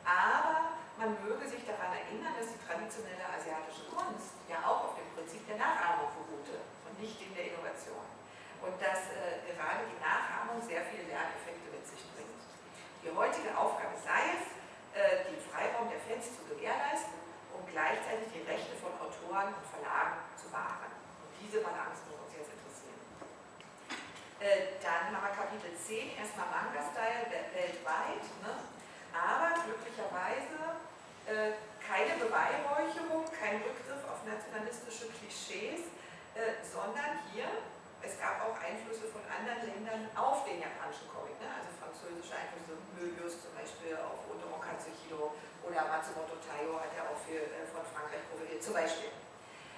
[0.07, 5.09] aber man möge sich daran erinnern, dass die traditionelle asiatische Kunst ja auch auf dem
[5.13, 8.16] Prinzip der Nachahmung beruhte und nicht in der Innovation.
[8.65, 12.41] Und dass äh, gerade die Nachahmung sehr viele Lerneffekte mit sich bringt.
[13.05, 14.45] Die heutige Aufgabe sei es,
[14.97, 17.17] äh, den Freiraum der Fans zu gewährleisten
[17.55, 20.91] und gleichzeitig die Rechte von Autoren und Verlagen zu wahren.
[21.23, 23.01] Und diese Balance muss uns jetzt interessieren.
[24.41, 25.07] Äh, dann
[25.87, 28.59] 10 erstmal Manga-Style weltweit, ne?
[29.15, 30.83] aber glücklicherweise
[31.31, 35.87] äh, keine Beweihräucherung, kein Rückgriff auf nationalistische Klischees,
[36.35, 37.47] äh, sondern hier,
[38.03, 41.49] es gab auch Einflüsse von anderen Ländern auf den japanischen Comic, ne?
[41.49, 45.33] also französische Einflüsse, Möbius zum Beispiel auf Otomo Katsuhiro
[45.65, 49.11] oder Matsumoto Taiyo hat ja auch viel äh, von Frankreich profitiert, zum Beispiel.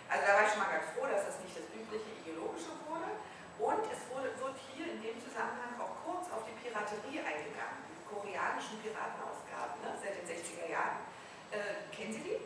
[0.09, 3.13] Also da war ich schon mal ganz froh, dass das nicht das übliche ideologische wurde.
[3.59, 7.99] Und es wurde, wird hier in dem Zusammenhang auch kurz auf die Piraterie eingegangen, die
[8.07, 11.03] koreanischen Piratenausgaben ne, seit den 60er Jahren.
[11.51, 12.39] Äh, kennen Sie die?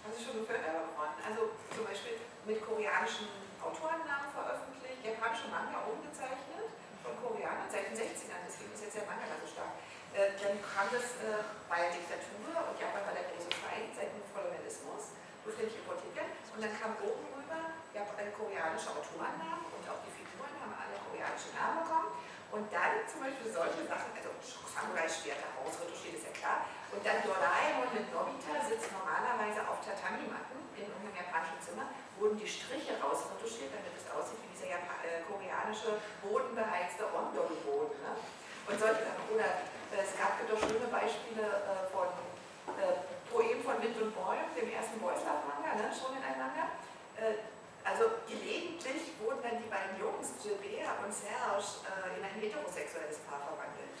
[0.00, 1.10] Haben Sie schon gehört davon?
[1.20, 3.28] Also zum Beispiel mit koreanischen
[3.60, 6.68] Autorennamen veröffentlicht, japanische Manga umgezeichnet
[7.00, 9.72] von Koreanern seit den 60ern, deswegen ist jetzt der Manga so stark.
[10.12, 14.10] Äh, dann kam das äh, bei der Diktatur und Japan war der große Feind seit
[14.10, 15.14] dem Kolonialismus,
[15.46, 16.34] durfte nicht importiert werden.
[16.50, 18.02] Und dann kam oben rüber ja,
[18.34, 22.10] koreanische Autorennamen und auch die Figuren haben alle koreanische Namen bekommen.
[22.50, 26.66] Und dann zum Beispiel solche Sachen, also Samurai-Schwerter ausretuschiert, ist ja klar.
[26.90, 32.50] Und dann Doraemon mit Nobita sitzt normalerweise auf Tatami-Matten in unserem japanischen Zimmer, wurden die
[32.50, 37.96] Striche rausretuschiert, damit es aussieht wie dieser Japan äh, koreanische bodenbeheizte Ondol-Boden.
[38.04, 38.12] Ne?
[38.68, 39.24] Und solche Sachen.
[39.32, 42.12] Oder äh, es gab doch schöne Beispiele äh, von
[42.76, 43.00] äh,
[43.32, 45.88] Poemen von Wind und Bäumen, dem ersten Boyslav-Manga, ne?
[45.88, 46.76] schon in einem Manga.
[47.16, 47.48] Äh,
[47.80, 53.40] also gelegentlich wurden dann die beiden Jungs, Gilbert und Serge, äh, in ein heterosexuelles Paar
[53.40, 53.96] verwandelt.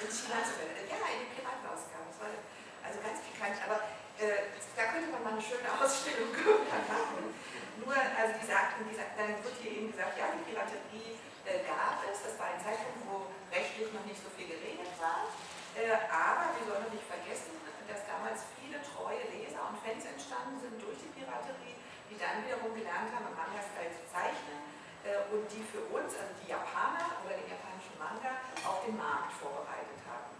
[0.00, 0.88] In China zumindest.
[0.88, 2.08] Ja, in die Piratenausgabe.
[2.08, 3.56] Das war also ganz pikant.
[3.68, 3.84] Aber
[4.16, 7.36] äh, da könnte man mal eine schöne Ausstellung machen.
[7.84, 11.60] Nur, also die sagten, die sagten, dann wird hier eben gesagt, ja, die Piraterie äh,
[11.68, 12.24] gab es.
[12.24, 15.28] Das war ein Zeitpunkt, wo rechtlich noch nicht so viel geregelt war.
[15.76, 17.52] Äh, aber wir sollen nicht vergessen,
[17.84, 21.76] dass damals viele treue Leser und Fans entstanden sind durch die Piraterie
[22.10, 24.62] die dann wiederum gelernt haben, im Manga-Style zu zeichnen
[25.02, 29.36] äh, und die für uns, also die Japaner oder den japanischen Manga, auf den Markt
[29.36, 30.32] vorbereitet haben.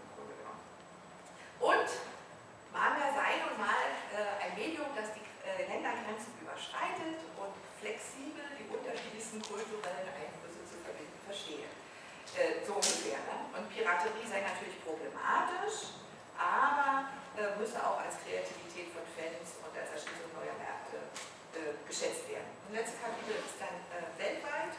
[1.57, 1.89] Und
[2.71, 8.69] Manga sei nun mal äh, ein Medium, das die äh, Ländergrenzen überschreitet und flexibel die
[8.69, 11.69] unterschiedlichsten kulturellen Einflüsse zu verbinden verstehe.
[12.35, 13.23] Äh, so ungefähr.
[13.23, 13.35] Ne?
[13.55, 15.95] Und Piraterie sei natürlich problematisch,
[16.35, 17.07] aber
[17.39, 20.99] äh, müsse auch als Kreativität von Fans und als Erschließung neuer Märkte
[21.55, 22.49] äh, geschätzt werden.
[22.67, 24.73] Das letzte Kapitel ist dann äh, weltweit.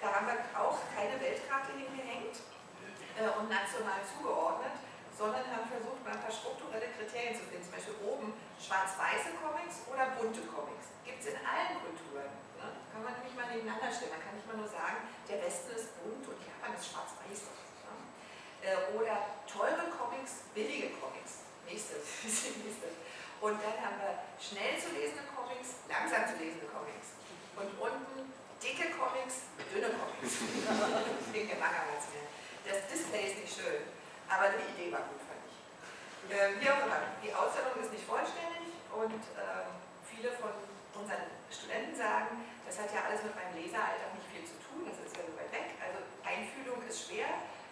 [0.00, 2.38] Da haben wir auch keine Weltkarte hingehängt
[3.18, 4.78] äh, und national zugeordnet,
[5.12, 7.66] sondern haben versucht, mal ein paar strukturelle Kriterien zu finden.
[7.66, 10.94] Zum Beispiel oben schwarz-weiße Comics oder bunte Comics.
[11.02, 12.47] Gibt es in allen Kulturen.
[12.98, 14.10] Kann man nämlich mal nebeneinander stellen.
[14.10, 17.46] Man kann nicht mal nur sagen, der Westen ist bunt und Japan ist schwarz-weiß.
[17.46, 21.46] Äh, oder teure Comics, billige Comics.
[21.62, 22.02] Nächstes.
[23.38, 27.14] Und dann haben wir schnell zu lesende Comics, langsam zu lesende Comics.
[27.54, 30.42] Und unten dicke Comics, dünne Comics.
[31.30, 32.26] Wegen der Manga-Magazine.
[32.66, 33.86] Das Display ist nicht schön,
[34.26, 35.54] aber die Idee war gut, fand ich.
[36.34, 39.70] Ähm, wie auch immer, die Ausstellung ist nicht vollständig und ähm,
[40.02, 40.50] viele von
[40.98, 45.00] unseren Studenten sagen, das hat ja alles mit meinem Leseralltag nicht viel zu tun, das
[45.00, 45.76] ist ja so weit weg.
[45.80, 47.28] Also Einfühlung ist schwer.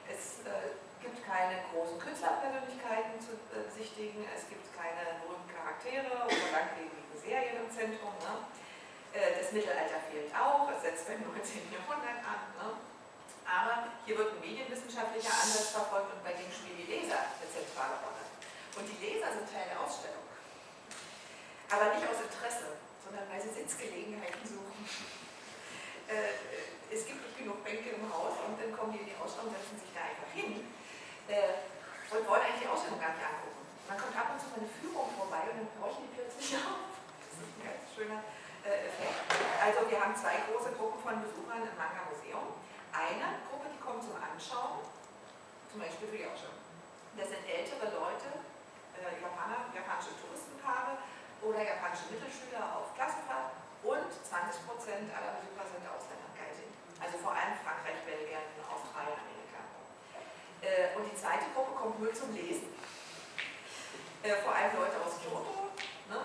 [0.08, 6.46] Es äh, gibt keine großen Künstlerpersönlichkeiten zu äh, besichtigen, es gibt keine berühmten Charaktere oder
[6.54, 8.14] langlebige Serien im Zentrum.
[8.22, 8.48] Ne?
[9.12, 11.68] Äh, das Mittelalter fehlt auch, es setzt beim 19.
[11.74, 12.40] Jahrhundert an.
[12.56, 12.68] Ne?
[13.46, 17.98] Aber hier wird ein medienwissenschaftlicher Ansatz verfolgt und bei dem spielen die Leser eine zentrale
[18.02, 18.24] Rolle.
[18.78, 20.26] Und die Leser sind Teil der Ausstellung.
[21.70, 24.74] Aber nicht aus Interesse, sondern Sitzgelegenheiten suchen.
[26.06, 26.38] Äh,
[26.86, 29.74] es gibt nicht genug Bänke im Haus und dann kommen die in die Ausstellung, setzen
[29.74, 30.62] sich da einfach hin
[31.26, 31.66] äh,
[32.14, 33.66] und wollen eigentlich die Ausstellung gar nicht angucken.
[33.90, 36.94] Man kommt ab und zu mal eine Führung vorbei und dann horchen die plötzlich auf.
[37.26, 38.22] Das ist ein ganz schöner
[38.62, 39.18] äh, Effekt.
[39.58, 42.54] Also wir haben zwei große Gruppen von Besuchern im Manga-Museum.
[42.94, 44.86] Eine Gruppe, die kommt zum Anschauen,
[45.66, 46.62] zum Beispiel für die Ausstellung.
[47.18, 48.30] Das sind ältere Leute,
[48.94, 51.02] äh, Japaner, japanische Touristenpaare
[51.46, 53.54] oder japanische Mittelschüler auf Klassenfahrt
[53.86, 54.66] und 20%
[55.14, 56.70] aller Besucher sind Ausländer, Geising.
[56.98, 59.62] Also vor allem Frankreich, Belgien, Australien, Amerika.
[60.66, 62.74] Äh, und die zweite Gruppe kommt nur zum Lesen.
[64.26, 65.70] Äh, vor allem Leute aus Kyoto,
[66.10, 66.18] ne?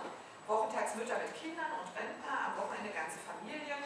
[0.49, 3.77] wochentags Mütter mit Kindern und Rentner, am Wochenende ganze Familien.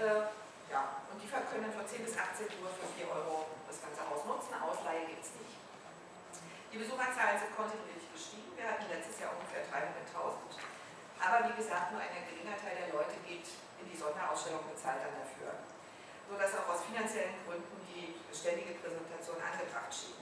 [0.00, 0.24] Äh,
[0.72, 4.00] ja, und die können dann von 10 bis 18 Uhr für 4 Euro das ganze
[4.08, 4.56] Haus nutzen.
[4.56, 5.51] Ausleihe gibt es nicht.
[6.72, 8.48] Die Besucherzahlen sind kontinuierlich gestiegen.
[8.56, 10.56] Wir hatten letztes Jahr ungefähr 300.000.
[11.20, 13.44] Aber wie gesagt, nur ein geringer Teil der Leute geht
[13.76, 15.52] in die Sonderausstellung bezahlt dann dafür.
[16.32, 20.16] Sodass auch aus finanziellen Gründen die ständige Präsentation angebracht schien.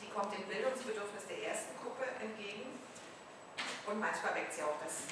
[0.00, 2.80] Die kommt dem Bildungsbedürfnis der ersten Gruppe entgegen
[3.84, 5.04] und manchmal weckt sie auch das,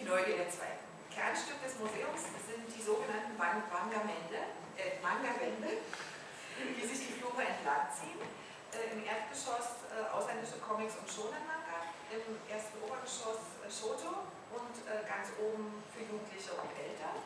[0.00, 0.88] die Neugier der zweiten.
[1.12, 4.40] Kernstück des Museums sind die sogenannten Manga-Wände,
[4.80, 8.45] äh, Manga die sich die Flure entlang ziehen.
[8.76, 15.00] Äh, Im Erdgeschoss äh, ausländische Comics und Shonen-Manga, im ersten Obergeschoss äh, Shoto und äh,
[15.08, 17.24] ganz oben für Jugendliche und Eltern.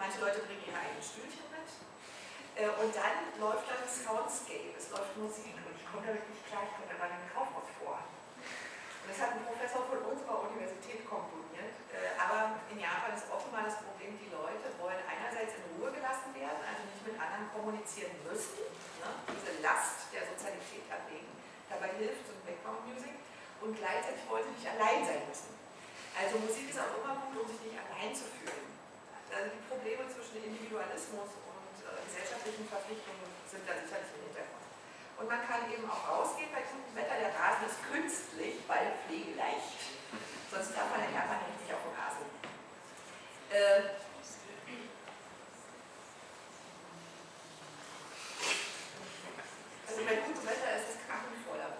[0.00, 1.68] Manche Leute bringen ihre eigenen Stühlchen mit.
[2.56, 6.64] Äh, und dann läuft dann Soundscape, es läuft Musik und ich komme damit nicht klar,
[6.64, 8.00] ich komme da in Kaufhaus vor.
[8.00, 11.76] Und das hat ein Professor von unserer Universität komponiert.
[11.92, 16.32] Äh, aber in Japan ist offenbar das Problem, die Leute wollen einerseits in Ruhe gelassen
[16.32, 18.64] werden, also nicht mit anderen kommunizieren müssen,
[19.30, 21.30] diese Last der Sozialität ablegen.
[21.68, 23.14] Dabei hilft so Background Music
[23.60, 25.52] und gleichzeitig wollen sie nicht allein sein müssen.
[26.16, 28.66] Also Musik ist auch immer gut, um sich nicht allein zu fühlen.
[29.28, 34.66] Also die Probleme zwischen Individualismus und äh, gesellschaftlichen Verpflichtungen sind da sicherlich im Hintergrund.
[35.20, 37.18] Und man kann eben auch rausgehen bei gutem Wetter.
[37.18, 39.98] Der Rasen ist künstlich, weil pflegeleicht.
[40.48, 42.26] Sonst darf man in Japan nicht auf dem Rasen.
[43.52, 44.07] Äh,
[49.98, 51.74] also bei gutem Wetter ist es krachenvoller.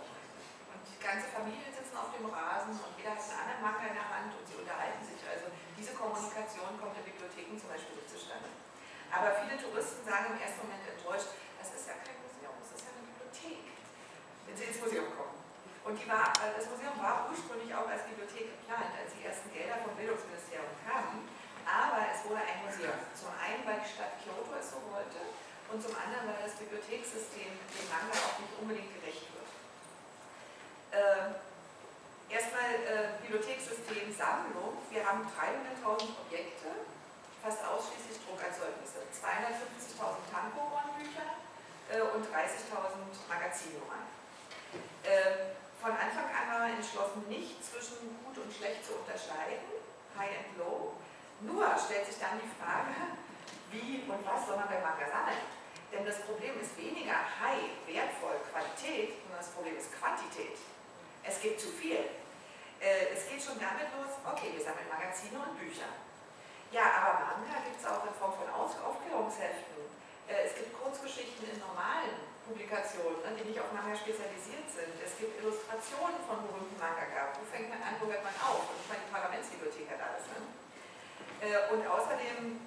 [0.75, 3.95] Und die ganze Familie sitzen auf dem Rasen und jeder hat einen anderen Marker in
[3.95, 5.23] der Hand und sie unterhalten sich.
[5.23, 8.51] Also diese Kommunikation kommt in Bibliotheken zum Beispiel nicht zustande.
[9.15, 11.31] Aber viele Touristen sagen im ersten Moment enttäuscht,
[11.63, 13.63] das ist ja kein Museum, das ist ja eine Bibliothek,
[14.51, 15.39] wenn sie ins Museum kommen.
[15.87, 19.79] Und war, äh, das Museum war ursprünglich auch als Bibliothek geplant, als die ersten Gelder
[19.87, 21.23] vom Bildungsministerium kamen.
[21.63, 22.99] Aber es wurde ein Museum.
[23.15, 25.23] Zum einen, weil die Stadt Kyoto es so wollte
[25.69, 29.49] und zum anderen, weil das Bibliothekssystem dem Manga auch nicht unbedingt gerecht wird.
[30.97, 31.37] Ähm,
[32.33, 34.81] erstmal äh, Bibliothekssystem Sammlung.
[34.89, 36.89] Wir haben 300.000 Objekte,
[37.45, 39.05] fast ausschließlich Druckerzeugnisse.
[39.13, 41.37] 250.000 Tankobon-Bücher
[41.93, 44.09] äh, und 30.000 Magazinnummern.
[45.05, 49.69] Äh, von Anfang an war man entschlossen, nicht zwischen gut und schlecht zu unterscheiden,
[50.17, 50.97] High and Low.
[51.41, 53.15] Nur stellt sich dann die Frage,
[53.71, 55.58] wie und was soll man bei Manga sammeln?
[55.89, 60.61] Denn das Problem ist weniger High, wertvoll, Qualität, sondern das Problem ist Quantität.
[61.25, 62.05] Es gibt zu viel.
[62.81, 65.89] Äh, es geht schon damit los, okay, wir sammeln Magazine und Bücher.
[66.71, 69.81] Ja, aber Manga gibt es auch in Form von Aufklärungsheften.
[70.29, 74.93] Äh, es gibt Kurzgeschichten in normalen Publikationen, die nicht auf Manga spezialisiert sind.
[75.01, 77.33] Es gibt Illustrationen von berühmten Mangaka.
[77.33, 78.69] Wo fängt man an, wo hört man auf?
[78.69, 80.25] Und ich meine, die Parlamentsbibliothek hat alles.
[80.37, 80.39] Ne?
[81.49, 82.61] Äh, und außerdem,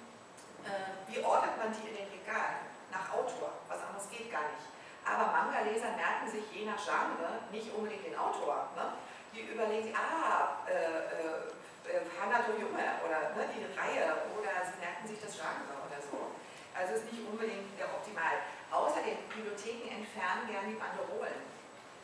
[1.10, 2.71] wie ordnet man die in den Regalen?
[2.92, 3.56] Nach Autor.
[3.68, 4.68] Was anderes geht gar nicht.
[5.02, 8.70] Aber Manga-Leser merken sich je nach Genre nicht unbedingt den Autor.
[8.76, 8.94] Ne?
[9.34, 11.50] Die überlegen ah, äh,
[11.88, 16.30] äh, Hanato Junge oder ne, die Reihe oder sie merken sich das Genre oder so.
[16.76, 18.38] Also ist nicht unbedingt optimal.
[18.70, 21.42] Außerdem, Bibliotheken entfernen gerne die Banderolen.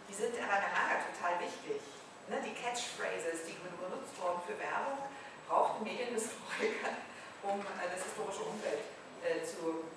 [0.09, 1.81] Die sind aber der Manga total wichtig.
[2.29, 5.01] Ne, die Catchphrases, die benutzt wurden für Werbung,
[5.49, 6.93] braucht ein Medienhistoriker,
[7.49, 8.85] um äh, das historische Umfeld
[9.25, 9.89] äh, zu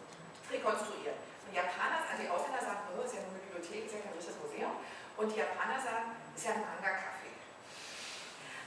[0.51, 1.17] rekonstruieren.
[1.47, 4.15] Und Japaner, also die Ausländer sagen, oh, ist ja nur eine Bibliothek, ist ja kein
[4.15, 4.75] richtiges Museum.
[5.17, 7.31] Und die Japaner sagen, ist ja ein Manga-Café.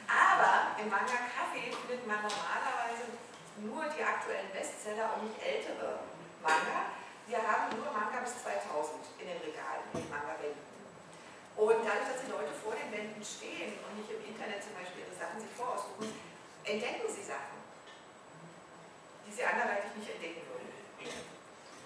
[0.09, 3.16] Aber im Manga-Café findet man normalerweise
[3.61, 6.01] nur die aktuellen Bestseller und nicht ältere
[6.43, 6.93] Manga,
[7.26, 10.61] wir haben nur Manga bis 2000 in den Regalen, in Manga-Wänden.
[11.57, 15.07] Und dadurch, dass die Leute vor den Wänden stehen und nicht im Internet zum Beispiel
[15.07, 16.11] ihre Sachen sich voraussuchen,
[16.66, 17.62] entdecken sie Sachen,
[19.24, 20.68] die sie anderweitig nicht entdecken würden.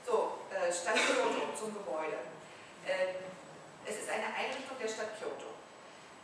[0.02, 2.18] So, äh, Stadt Kyoto zum Gebäude.
[2.82, 3.20] Äh,
[3.84, 5.52] es ist eine Einrichtung der Stadt Kyoto.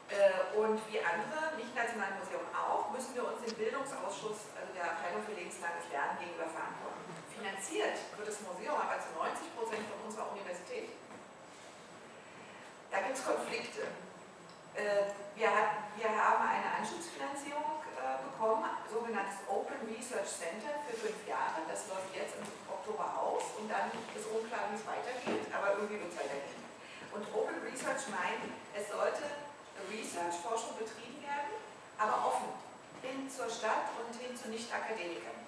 [0.08, 5.20] Äh, und wie andere, nicht Nationalmuseum auch, müssen wir uns dem Bildungsausschuss, also der Abteilung
[5.24, 7.04] für lebenslanges Lernen, gegenüber verantworten.
[7.28, 10.92] Finanziert wird das Museum aber zu 90 Prozent von unserer Universität.
[12.94, 13.90] Da gibt es Konflikte.
[14.78, 21.64] Äh, wir, haben eine Anschubsfinanzierung äh, bekommen, sogenanntes Open Research Center für fünf Jahre.
[21.66, 23.08] Das läuft jetzt im Oktober
[23.64, 26.60] und dann ist unklar, wie es weitergeht, aber irgendwie wird es weitergehen.
[27.16, 28.44] Und Open Research meint,
[28.76, 29.24] es sollte
[29.88, 31.56] Research-Forschung betrieben werden,
[31.96, 32.52] aber offen
[33.00, 35.40] hin zur Stadt und hin zu Nicht-Akademikern.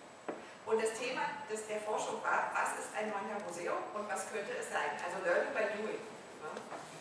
[0.64, 4.73] Und das Thema des, der Forschung war, was ist ein Manga-Museum und was könnte es
[4.73, 4.97] sein?
[4.97, 6.01] Also Learning by Doing,
[6.41, 6.51] ne?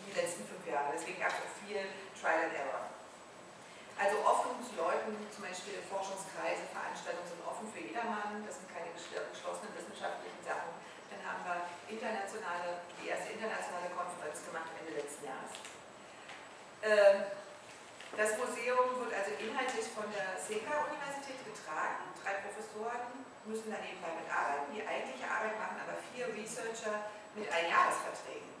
[0.04, 0.92] die letzten fünf Jahre.
[0.92, 1.80] Deswegen gab es auch viel
[2.12, 2.92] Trial and Error.
[3.96, 8.92] Also offen zu Leuten, zum Beispiel Forschungskreise, Veranstaltungen sind offen für jedermann, das sind keine
[8.92, 10.76] geschlossenen wissenschaftlichen Sachen.
[11.26, 15.50] Haben wir internationale, die erste internationale Konferenz gemacht Ende letzten Jahres.
[16.86, 17.26] Ähm,
[18.14, 24.70] das Museum wird also inhaltlich von der Seka-Universität getragen, drei Professoren, müssen da nebenbei mitarbeiten,
[24.70, 28.54] die eigentliche Arbeit machen aber vier Researcher mit Einjahresverträgen.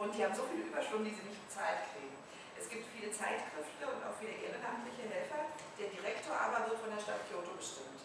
[0.00, 2.16] Und die haben so viele Überstunden, die sie nicht bezahlt kriegen.
[2.56, 5.52] Es gibt viele Zeitkräfte und auch viele ehrenamtliche Helfer.
[5.76, 8.00] Der Direktor aber wird von der Stadt Kyoto bestimmt.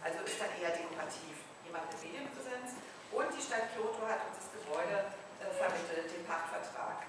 [0.00, 1.36] Also ist dann eher dekorativ.
[1.64, 2.80] Jemand mit Medienpräsenz
[3.12, 7.06] Und die Stadt Kyoto hat uns das Gebäude äh, vermittelt, den Pachtvertrag.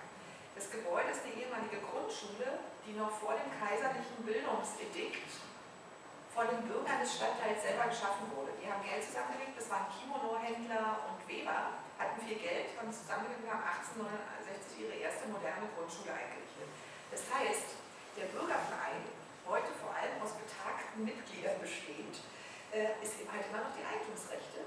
[0.54, 5.30] Das Gebäude ist eine ehemalige Grundschule, die noch vor dem kaiserlichen Bildungsedikt
[6.34, 8.54] von den Bürgern des Stadtteils selber geschaffen wurde.
[8.62, 13.50] Die haben Geld zusammengelegt, das waren Kimono-Händler und Weber, hatten viel Geld, haben zusammengelegt und
[13.50, 16.70] haben 1869 ihre erste moderne Grundschule eingerichtet.
[17.10, 17.78] Das heißt,
[18.18, 19.02] der Bürgerverein,
[19.50, 22.22] heute vor allem aus betagten Mitgliedern bestehend,
[22.70, 24.66] äh, ist eben halt immer noch die Eigentumsrechte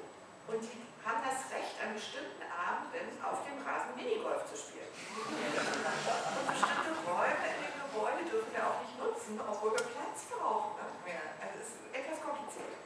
[0.51, 4.91] und die haben das Recht, an bestimmten Abenden auf dem Rasen Minigolf zu spielen.
[4.91, 10.75] Und bestimmte Räume in dem Gebäude dürfen wir auch nicht nutzen, obwohl wir Platz brauchen.
[10.77, 12.83] Also es ist etwas kompliziert.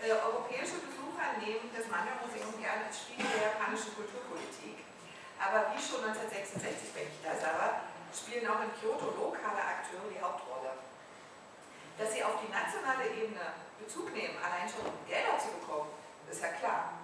[0.00, 4.86] Äh, europäische Besucher nehmen das Manga-Museum gerne als Spiegel der japanischen Kulturpolitik.
[5.36, 10.22] Aber wie schon 1966, wenn ich das aber, spielen auch in Kyoto lokale Akteure die
[10.22, 10.78] Hauptrolle.
[11.98, 15.99] Dass sie auf die nationale Ebene Bezug nehmen, allein schon um Gelder zu bekommen,
[16.30, 16.94] ist ja klar.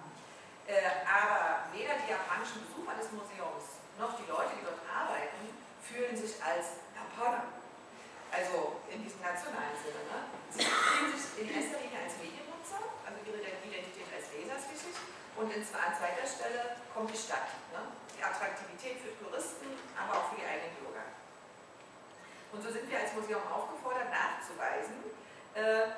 [0.67, 6.15] Äh, aber weder die japanischen Besucher des Museums noch die Leute, die dort arbeiten, fühlen
[6.15, 7.47] sich als Japaner.
[8.27, 10.03] Also in diesem nationalen Sinne.
[10.11, 10.19] Ne?
[10.51, 14.95] Sie fühlen sich in erster Linie als Mediennutzer, also ihre Identität als Leser ist wichtig.
[15.39, 17.47] Und in, an zweiter Stelle kommt die Stadt.
[17.71, 17.79] Ne?
[18.11, 21.07] Die Attraktivität für Touristen, aber auch für die eigenen Bürger.
[22.51, 24.99] Und so sind wir als Museum aufgefordert, nachzuweisen,
[25.55, 25.95] äh,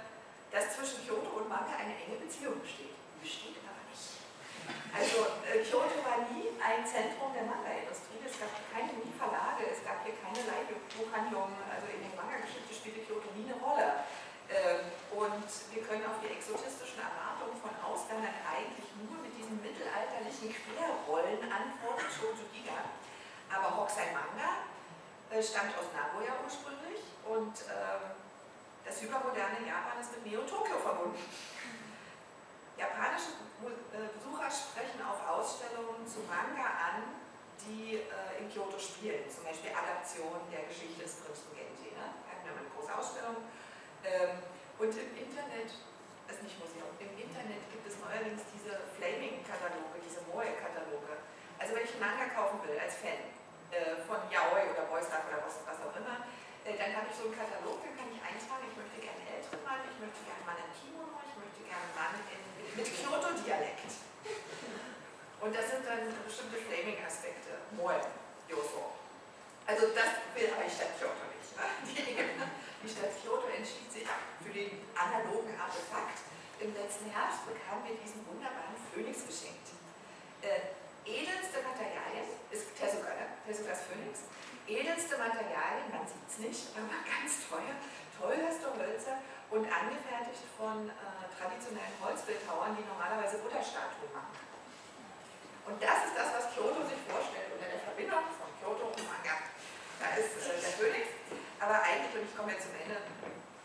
[0.53, 4.19] dass zwischen Kyoto und Manga eine enge Beziehung besteht besteht aber nicht.
[4.91, 8.23] Also äh, Kyoto war nie ein Zentrum der Manga-Industrie.
[8.25, 11.59] Es gab keine Verlage, es gab hier keine Leihbuchhandlungen.
[11.67, 14.07] Also in der Manga-Geschichte spielte Kyoto nie eine Rolle.
[14.49, 20.49] Ähm, und wir können auf die exotistischen Erwartungen von Ausländern eigentlich nur mit diesen mittelalterlichen
[20.49, 22.81] Querrollen antworten, Shoujo Giga.
[23.53, 24.65] Aber Hokusai Manga
[25.29, 28.17] äh, stammt aus Nagoya ursprünglich und äh,
[28.81, 31.21] das hypermoderne Japan ist mit Neo Tokyo verbunden.
[32.73, 33.37] Japanische
[33.93, 37.15] äh, Besucher sprechen auf Ausstellungen zu Manga an,
[37.63, 41.95] die äh, in Kyoto spielen, zum Beispiel Adaptionen der Geschichte des Prinzen Genji.
[41.95, 42.11] Ne?
[42.27, 43.47] Hatten wir mal eine große Ausstellung.
[44.03, 44.43] Ähm,
[44.75, 51.23] und im Internet, ist nicht Museum, im Internet gibt es neuerdings diese Flaming-Kataloge, diese Moe-Kataloge.
[51.57, 53.17] Also wenn ich einen Manga kaufen will als Fan
[53.71, 56.27] äh, von Yaoi oder Boys Life oder was, was auch immer,
[56.67, 59.59] äh, dann habe ich so einen Katalog, dann kann ich eintragen, ich möchte gerne ältere
[59.65, 62.39] Mann, ich möchte gerne Mann in Kimono, ich möchte gerne Mann in
[62.77, 63.88] mit Kyoto-Dialekt.
[65.39, 67.63] Und das sind dann bestimmte Flaming-Aspekte.
[67.79, 68.03] Moin,
[68.51, 68.99] Yoso.
[69.63, 71.55] Also das will aber die Stadt Kyoto nicht.
[71.55, 71.63] Ne?
[71.87, 72.03] Die,
[72.83, 74.03] die Stadt Kyoto entschied sich
[74.43, 76.27] für den analogen Artefakt.
[76.59, 79.71] Im letzten Herbst bekamen wir diesen wunderbaren Phönix geschenkt.
[80.43, 80.75] Äh,
[81.07, 83.39] edelste Materialien, ist Tezuka, ne?
[83.47, 84.27] Tezukas Phönix.
[84.67, 87.79] Edelste Materialien, man sieht es nicht, aber ganz teuer,
[88.19, 89.23] teuerste Hölzer
[89.55, 94.48] und angefertigt von äh, traditionellen Holzbildhauern, die normalerweise Butterstatuen machen.
[95.69, 99.37] Und das ist das, was Kyoto sich vorstellt unter der Verbindung von Kyoto und Manga.
[100.01, 101.05] Da ist äh, der König,
[101.61, 102.97] aber eigentlich, und ich komme jetzt zum Ende,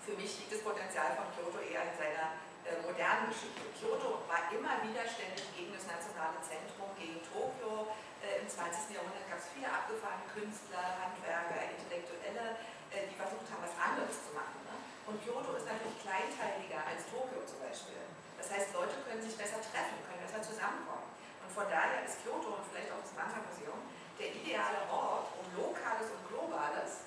[0.04, 2.36] für mich liegt das Potenzial von Kyoto eher in seiner
[2.68, 3.64] äh, modernen Geschichte.
[3.80, 7.88] Kyoto war immer widerständig gegen das nationale Zentrum, gegen Tokio.
[8.20, 9.00] Äh, Im 20.
[9.00, 12.60] Jahrhundert gab es viele abgefahrene Künstler, Handwerker, Intellektuelle,
[12.92, 14.60] äh, die versucht haben, was anderes zu machen.
[15.08, 18.04] Und Kyoto ist natürlich kleinteiliger als Tokio zum Beispiel.
[18.36, 21.13] Das heißt, Leute können sich besser treffen, können besser zusammenkommen.
[21.54, 23.78] Von daher ist Kyoto und vielleicht auch das Manga-Museum
[24.18, 27.06] der ideale Ort, um Lokales und Globales,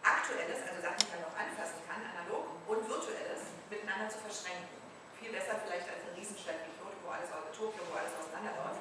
[0.00, 4.80] Aktuelles, also Sachen, die man noch anfassen kann, analog und Virtuelles, miteinander zu verschränken.
[5.20, 8.80] Viel besser vielleicht als eine Riesenstadt wie Kyoto, wo alles, Tokio, wo alles auseinanderläuft.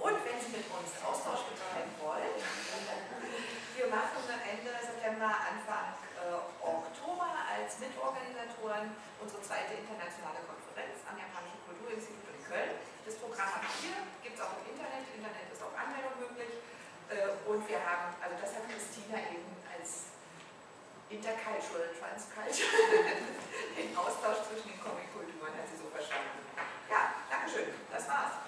[0.00, 2.32] Und wenn Sie mit uns Austausch betreiben wollen,
[3.76, 11.60] wir machen Ende September, Anfang äh, Oktober als Mitorganisatoren unsere zweite internationale Konferenz am Japanischen
[11.68, 12.80] Kulturinstitut in Köln.
[13.10, 13.90] Das Programm habt ihr,
[14.22, 15.02] gibt es auch im Internet.
[15.10, 16.62] Im Internet ist auch Anmeldung möglich.
[17.10, 20.14] Äh, und wir haben, also das hat Christina eben als
[21.10, 22.54] intercultural, transcultural,
[23.74, 26.38] den Austausch zwischen den Comic-Kulturen hat sie so verstanden.
[26.86, 27.74] Ja, Dankeschön.
[27.90, 28.46] Das war's.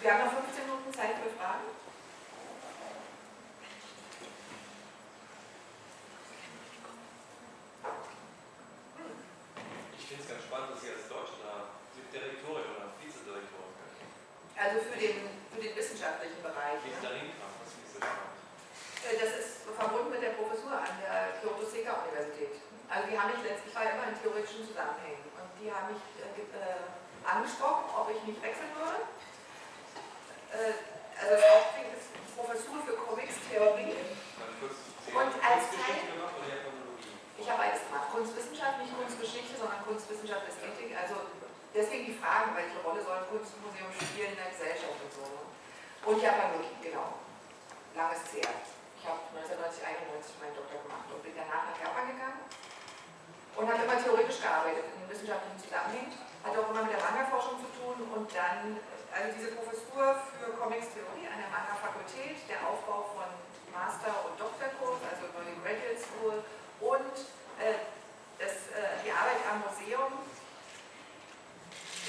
[0.00, 1.64] Wir haben noch 15 Minuten Zeit für Fragen.
[9.98, 11.74] Ich finde es ganz spannend, dass Sie als Deutsche da
[12.12, 14.06] Direktorin oder Vizedirektorin sind.
[14.54, 15.16] Also für den,
[15.50, 16.78] für den wissenschaftlichen Bereich.
[16.84, 17.10] Wie es ja.
[17.10, 18.36] da hinkam, das ist so spannend.
[19.02, 22.62] Äh, Das ist verbunden mit der Professur an der Kyoto Seika Universität.
[22.86, 26.02] Also die haben mich letztlich, ich war immer in theoretischen Zusammenhängen und die haben mich
[26.22, 26.86] äh, äh,
[27.26, 29.02] angesprochen, ob ich nicht wechseln würde.
[30.54, 30.78] Äh,
[31.18, 32.08] also das Hauptding ist
[32.38, 33.90] Professur für Comics Theorie.
[35.10, 36.02] Und als Teil.
[36.12, 37.14] gemacht oder Japanologie?
[37.40, 38.08] Ich habe beides gemacht.
[38.12, 40.92] Kunstwissenschaft, nicht Kunstgeschichte, sondern Kunstwissenschaft, Ästhetik.
[40.92, 41.24] Also
[41.72, 45.24] deswegen die Fragen, welche Rolle soll ein Kunstmuseum spielen in der Gesellschaft und so.
[45.24, 45.40] ne?
[46.04, 47.16] Und Japanologie, genau.
[47.96, 48.50] Langes her.
[49.00, 52.40] Ich habe 1991 meinen Doktor gemacht und bin danach nach Japan gegangen
[53.56, 56.12] und habe immer theoretisch gearbeitet in wissenschaftlichen Zusammenhängen.
[56.44, 58.76] Hat auch immer mit der Manga-Forschung zu tun und dann,
[59.14, 63.30] also diese Professur für Comics-Theorie an der Manga-Fakultät, der Aufbau von
[63.72, 66.36] Master- und Doktorkurs, also neue Graduate School
[66.80, 67.14] und
[67.60, 67.80] äh,
[68.38, 70.12] das, äh, die Arbeit am Museum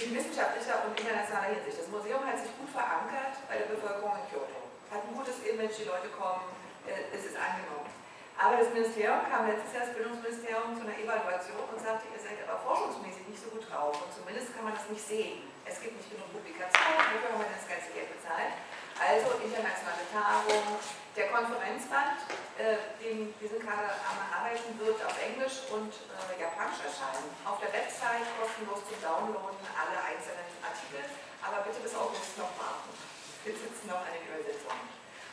[0.03, 1.81] in wissenschaftlicher und internationaler Hinsicht.
[1.81, 4.69] Das Museum hat sich gut verankert bei der Bevölkerung in Kyoto.
[4.93, 6.45] Hat ein gutes Image, die Leute kommen,
[6.85, 7.89] äh, es ist angenommen.
[8.37, 12.37] Aber das Ministerium kam letztes Jahr, das Bildungsministerium, zu einer Evaluation und sagte, ihr seid
[12.45, 13.97] aber forschungsmäßig nicht so gut drauf.
[13.97, 15.41] Und zumindest kann man das nicht sehen.
[15.65, 18.53] Es gibt nicht genug Publikationen, wofür haben wir das ganze Geld bezahlt.
[18.93, 20.77] Also internationale Tagung,
[21.17, 22.29] der Konferenzband,
[22.61, 27.33] äh, den wir sind gerade am Arbeiten, wird auf Englisch und äh, Japanisch erscheinen.
[27.41, 31.01] Auf der Website kostenlos zum Downloaden alle einzelnen Artikel,
[31.41, 32.93] aber bitte bis August noch warten.
[33.41, 34.85] Wir sitzen noch an den Übersetzungen.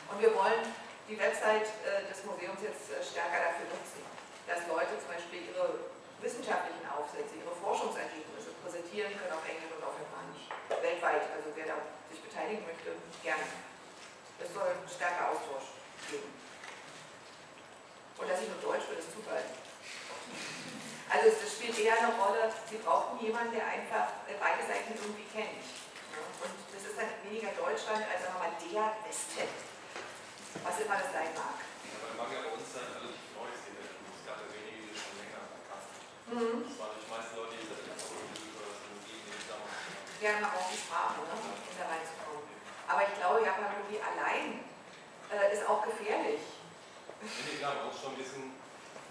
[0.09, 0.65] Und wir wollen
[1.05, 4.01] die Website äh, des Museums jetzt äh, stärker dafür nutzen,
[4.49, 5.85] dass Leute zum Beispiel ihre
[6.17, 10.49] wissenschaftlichen Aufsätze, ihre Forschungsergebnisse präsentieren können auf Englisch und auf Japanisch.
[10.81, 11.77] Weltweit, also wer da
[12.09, 13.45] sich beteiligen möchte, gerne.
[14.41, 15.74] Es soll stärker Austausch
[16.11, 16.29] geben.
[18.17, 19.43] Und dass ich nur Deutsch will, ist Zufall.
[21.09, 25.61] Also das spielt eher eine Rolle, Sie brauchen jemanden, der einfach beide Seiten irgendwie kennt.
[26.15, 29.47] Ja, Und das ist dann weniger Deutschland als sagen wir mal der Westen,
[30.63, 31.59] was immer das sein mag.
[31.61, 34.09] Ja, weil Manga bei uns dann relativ neu ist in der Schule.
[34.15, 35.93] Es gab ja wenige, die schon länger kannten.
[36.31, 36.57] Mhm.
[36.65, 41.19] Das waren die meisten Leute, die das einfach den damals Ja, man braucht die Sprache,
[41.21, 42.43] ne, um da reinzukommen.
[42.89, 44.74] Aber ich glaube, Japanologie allein
[45.31, 46.41] äh, ist auch gefährlich.
[47.21, 48.53] Nee, klar, man muss schon bisschen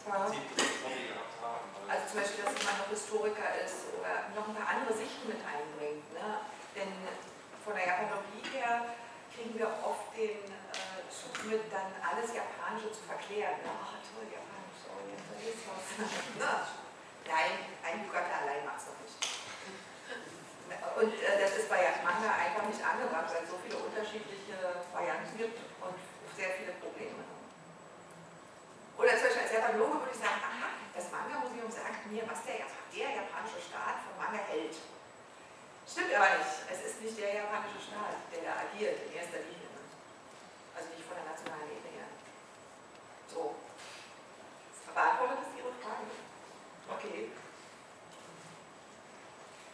[0.07, 0.29] Ja.
[0.29, 1.67] Gehabt haben.
[1.89, 5.41] Also zum Beispiel, dass jemand noch Historiker ist oder noch ein paar andere Sichten mit
[5.41, 6.05] einbringt.
[6.13, 6.45] Ne?
[6.77, 6.93] Denn
[7.65, 8.95] von der Japanologie her
[9.33, 13.59] kriegen wir oft den äh, Schub mit, dann alles Japanische zu verklären.
[13.65, 13.73] Ne?
[13.73, 15.85] Ach toll, Japanisch, oh, jetzt verlierst was.
[16.41, 16.53] Ne?
[17.25, 19.17] Nein, ein Yukata allein macht es noch nicht.
[20.95, 25.33] Und äh, das ist bei Manga einfach nicht angebracht, weil es so viele unterschiedliche Varianten
[25.37, 25.97] gibt und
[26.37, 27.23] sehr viele Probleme.
[28.99, 32.67] Oder zum Beispiel als Japanologe würde ich sagen, aha, das Manga-Museum sagt mir, was der,
[32.95, 34.75] der japanische Staat von Manga hält.
[35.87, 36.55] Stimmt aber nicht.
[36.71, 39.67] Es ist nicht der japanische Staat, der da agiert in erster Linie.
[40.75, 42.09] Also nicht von der nationalen Ebene her.
[43.31, 43.55] So.
[44.95, 46.07] Beantwortet das Ihre Frage?
[46.87, 47.35] Okay.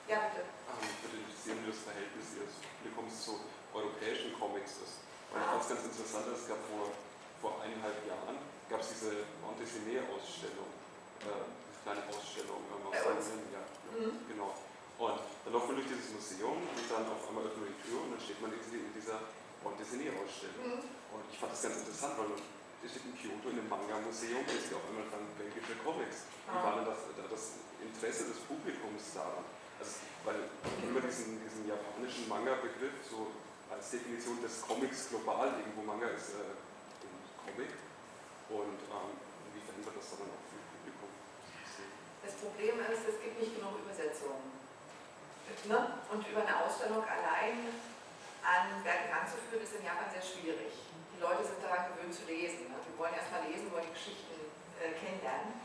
[0.09, 0.49] Ja, bitte.
[0.49, 3.45] Ähm, Ich würde interessieren, wie das Verhältnis Ihres Publikums zu
[3.77, 5.10] europäischen Comics ist.
[5.31, 6.91] Und ich fand es ganz interessant, es gab vor,
[7.41, 8.37] vor eineinhalb Jahren
[8.69, 10.71] gab es diese Montesinet-Ausstellung,
[11.27, 13.25] äh, diese kleine Ausstellung aus Bei uns?
[13.27, 14.13] Sardinien, ja, Mhm.
[14.31, 14.51] genau.
[15.01, 17.99] Und dann läuft man durch dieses Museum und dann auf einmal öffnet man die Tür
[18.05, 19.19] und dann steht man in dieser- in dieser
[19.65, 20.67] Montesinet-Ausstellung.
[20.67, 20.83] Mhm.
[21.15, 22.39] Und ich fand das ganz interessant, weil man
[22.81, 26.29] hier steht in Kyoto in einem Manga-Museum, hier steht auf einmal dran belgische Comics.
[26.49, 26.65] Wie Ah.
[26.65, 27.45] war denn das, das
[27.81, 29.45] Interesse des Publikums daran?
[29.81, 30.37] Also, weil
[30.85, 33.33] immer diesen, diesen japanischen Manga-Begriff so
[33.71, 36.51] als Definition des Comics global, irgendwo Manga ist äh,
[37.07, 37.15] ein
[37.47, 37.71] Comic.
[38.51, 39.15] Und ähm,
[39.55, 41.11] wie verändert das dann auch für das Publikum?
[42.27, 44.59] Das Problem ist, es gibt nicht genug Übersetzungen.
[45.67, 45.79] Ne?
[46.11, 47.71] Und über eine Ausstellung allein
[48.43, 50.73] an Werken ranzuführen, ist in Japan sehr schwierig.
[51.15, 52.71] Die Leute sind daran gewöhnt zu lesen.
[52.71, 52.79] Ne?
[52.83, 54.35] Die wollen erstmal lesen, wollen die Geschichten
[54.83, 55.63] äh, kennenlernen.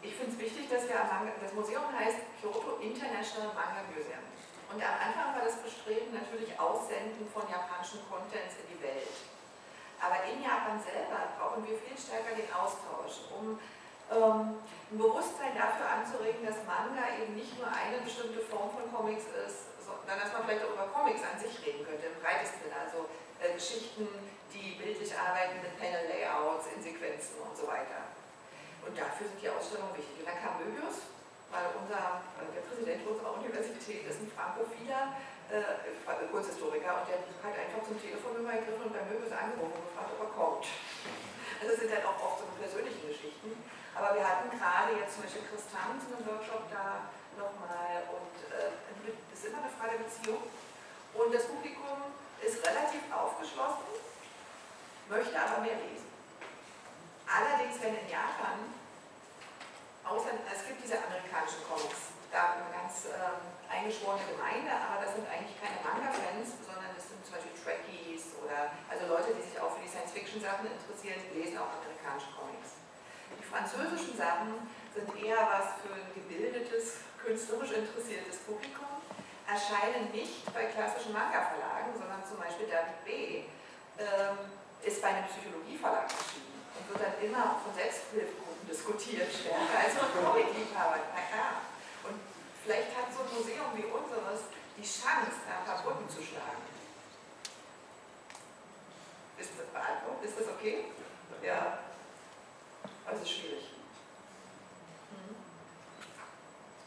[0.00, 4.31] Ich finde es wichtig, dass wir am Manga, das Museum heißt Kyoto International Manga Museum.
[4.72, 9.12] Und am Anfang war das Bestreben natürlich Aussenden von japanischen Contents in die Welt.
[10.00, 13.60] Aber in Japan selber brauchen wir viel stärker den Austausch, um
[14.08, 19.28] ähm, ein Bewusstsein dafür anzuregen, dass Manga eben nicht nur eine bestimmte Form von Comics
[19.44, 22.80] ist, sondern dass man vielleicht auch über Comics an sich reden könnte, im breitesten Sinne.
[22.80, 23.12] Also
[23.44, 24.08] äh, Geschichten,
[24.56, 28.08] die bildlich arbeiten mit Panel-Layouts, in Sequenzen und so weiter.
[28.88, 30.24] Und dafür sind die Ausstellungen wichtig.
[30.24, 31.11] Und dann kam Möbius,
[31.52, 35.14] weil unser, äh, der Präsident unserer Universität ist ein Frankophiler
[35.52, 40.16] äh, Kurzhistoriker und der hat einfach zum Telefon übergegriffen und bei Möbius angerufen und gefragt,
[40.16, 40.64] ob er kommt.
[41.60, 43.52] Also es sind halt auch oft so persönliche Geschichten.
[43.92, 48.72] Aber wir hatten gerade jetzt zum Beispiel Chris Tanz einen Workshop da nochmal und äh,
[49.28, 50.48] es ist immer eine Frage der Beziehung.
[51.12, 53.92] Und das Publikum ist relativ aufgeschlossen,
[55.12, 56.08] möchte aber mehr lesen.
[57.28, 58.72] Allerdings, wenn in Japan,
[60.04, 65.28] außer es gibt diese amerikanischen Comics, da eine ganz ähm, eingeschworene Gemeinde, aber das sind
[65.28, 69.76] eigentlich keine Manga-Fans, sondern das sind zum Beispiel Trekkies oder also Leute, die sich auch
[69.76, 72.80] für die Science-Fiction-Sachen Sachen interessieren, lesen auch amerikanische Comics.
[73.36, 74.64] Die französischen Sachen
[74.96, 79.00] sind eher was für ein gebildetes, künstlerisch interessiertes Publikum,
[79.44, 83.10] erscheinen nicht bei klassischen Manga-Verlagen, sondern zum Beispiel David B.
[84.00, 84.38] Ähm,
[84.82, 89.94] ist bei einem Psychologieverlag erschienen und wird dann immer auch von Selbsthilfegruppen diskutiert, stärker als
[89.96, 91.04] von Comic-Liebhabern.
[91.12, 91.52] Na klar.
[92.08, 92.18] Und
[92.64, 96.64] vielleicht hat so ein Museum wie unseres die Chance, da ein paar Brücken zu schlagen.
[99.38, 99.66] Ist das?
[100.22, 100.84] Ist das okay?
[101.42, 101.78] Ja.
[103.04, 103.74] Also schwierig.
[105.10, 105.34] Hm.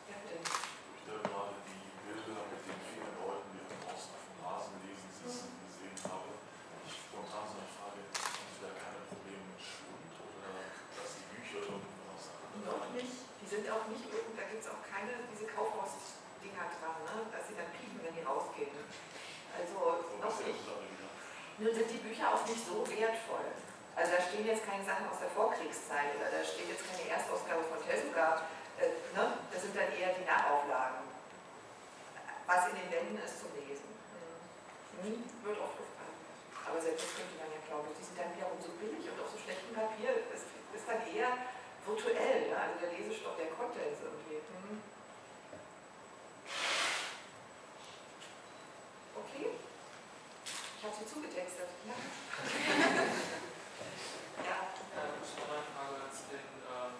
[0.07, 0.39] Ja, bitte.
[0.39, 5.11] Ich da gerade die Bilder mit den vielen Leuten, die draußen auf dem Rasen lesen,
[5.11, 6.31] sitzen, gesehen habe.
[6.87, 11.27] Ich spontan so eine Frage, haben Sie da keine Probleme mit Schwund oder dass die
[11.35, 13.13] Bücher irgendwo aus der Hand Noch nicht.
[13.43, 13.47] Die
[14.11, 17.15] irgend, da gibt es auch keine, diese Kaufhaus-Dinger dran, ne?
[17.31, 18.73] dass sie dann piepen, wenn die rausgehen.
[19.55, 20.65] Also So noch nicht.
[20.67, 20.85] das.
[21.57, 23.47] Nun sind die Bücher auch nicht so wertvoll.
[23.95, 27.63] Also da stehen jetzt keine Sachen aus der Vorkriegszeit oder da steht jetzt keine Erstausgabe
[27.63, 28.43] von Tezuka.
[28.75, 29.39] Äh, ne?
[29.47, 31.07] Das sind dann eher die Nachauflagen.
[32.43, 33.87] Was in den Wänden ist zum Lesen.
[34.99, 35.23] Hm.
[35.47, 36.19] Wird oft gefragt.
[36.67, 39.15] Aber selbst das könnte man ja, glaube ich, die sind dann wiederum so billig und
[39.15, 40.11] auf so schlechtem Papier.
[40.35, 41.31] Es ist dann eher
[41.85, 42.57] virtuell, ja?
[42.65, 44.41] also der Lesestoff, der Content irgendwie.
[44.41, 44.81] Hm.
[49.15, 49.55] Okay.
[50.77, 51.69] Ich habe sie zugetextet.
[51.87, 51.93] Ja.
[54.95, 56.91] Ähm, ich habe noch eine Frage zu den äh,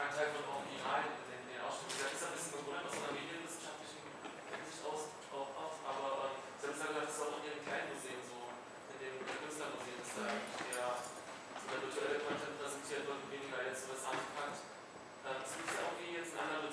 [0.00, 1.96] Anteil von Originalen in den, den Ausschnitten.
[2.02, 4.04] Das ist ein bisschen gewundert aus einer medienwissenschaftlichen
[4.52, 7.88] Hinsicht aus, auch aus, aber ähm, Sie haben gesagt, das ist auch in Ihren kleinen
[7.92, 8.52] Museen so,
[8.92, 13.60] in dem Künstlermuseum ist da eigentlich eher so der virtuelle Content präsentiert wird und weniger
[13.64, 14.60] jetzt so das Artefakt.
[15.24, 16.04] Ähm, es gibt ja irgendwie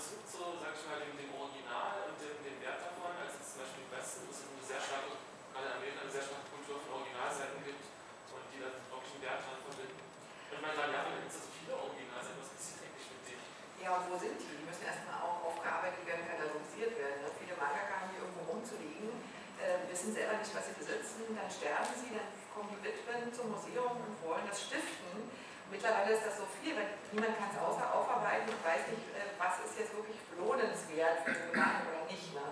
[0.02, 3.62] Bezug zu, sag ich mal, dem, Original und dem, dem Wert davon, als es zum
[3.62, 5.14] Beispiel im Westen, wo es eine sehr starke,
[5.54, 7.86] gerade in Amerika, eine sehr starke Kultur von Originalseiten gibt
[8.34, 10.02] und die dann wirklich einen Wert dran verbinden.
[10.02, 13.46] Und man sagt, ja, da gibt es so viele Originalseiten, was passiert eigentlich mit denen?
[13.78, 14.50] Ja, und wo sind die?
[14.58, 17.22] Die müssen erstmal auch aufgearbeitet werden, katalogisiert werden.
[17.22, 17.30] Ne?
[17.38, 19.22] Viele Mangaka haben die irgendwo rumzuliegen,
[19.62, 23.54] äh, wissen selber nicht, was sie besitzen, dann sterben sie, dann kommen die Witwen zum
[23.54, 25.30] Museum und wollen das stiften.
[25.72, 29.32] Mittlerweile ist das so viel, weil niemand kann es außer aufarbeiten und weiß nicht, äh,
[29.40, 32.36] was ist jetzt wirklich lohnenswert für den oder nicht.
[32.36, 32.44] Ne?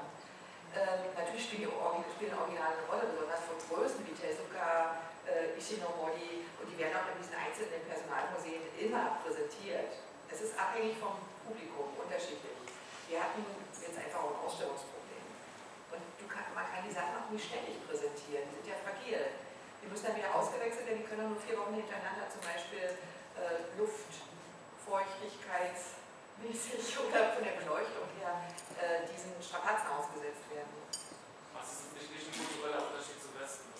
[0.71, 6.47] Ähm, natürlich spielen, die spielen Originale eine Rolle, besonders von Größen wie Tezuka, äh, Ishinomori
[6.63, 9.99] und die werden auch in diesen einzelnen Personalmuseen immer präsentiert.
[10.31, 12.55] Es ist abhängig vom Publikum, unterschiedlich.
[13.11, 13.43] Wir hatten
[13.83, 15.27] jetzt einfach auch ein Ausstellungsproblem.
[15.91, 16.01] Und
[16.31, 19.48] kann, man kann die Sachen auch nicht ständig präsentieren, die sind ja fragil.
[19.81, 22.97] Die müssen dann wieder ausgewechselt werden, die können nur vier Wochen hintereinander zum Beispiel
[23.39, 24.11] äh, Luft,
[24.83, 28.43] feuchtigkeitsmäßig oder von der Beleuchtung her
[28.77, 30.73] äh, diesen Strapazen ausgesetzt werden.
[31.55, 33.71] Was ist nicht, nicht ein kultureller Unterschied zum Westen?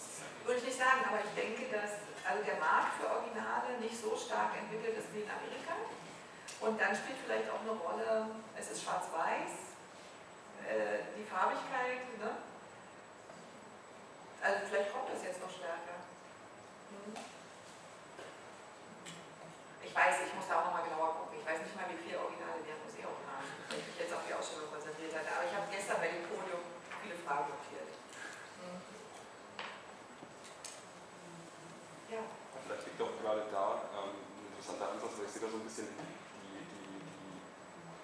[0.45, 4.13] Würde ich nicht sagen, aber ich denke, dass also der Markt für Originale nicht so
[4.13, 5.73] stark entwickelt ist wie in Amerika.
[6.61, 9.73] Und dann spielt vielleicht auch eine Rolle, es ist schwarz-weiß,
[10.67, 12.37] äh, die Farbigkeit, ne?
[14.39, 15.99] Also vielleicht kommt das jetzt noch stärker.
[16.95, 17.11] Hm.
[19.83, 21.43] Ich weiß, ich muss da auch nochmal genauer gucken.
[21.43, 24.15] Ich weiß nicht mal, wie viele Originale wir im Museum haben, wenn ich mich jetzt
[24.15, 25.27] auf die Ausstellung konzentriert hatte.
[25.35, 26.63] Aber ich habe gestern bei dem Podium
[27.03, 27.91] viele Fragen notiert.
[28.63, 28.79] Hm.
[32.15, 32.23] Ja.
[32.63, 35.67] Vielleicht liegt auch gerade da ähm, ein interessanter Ansatz, weil ich sehe da so ein
[35.67, 36.15] bisschen die,
[36.47, 37.03] die, die,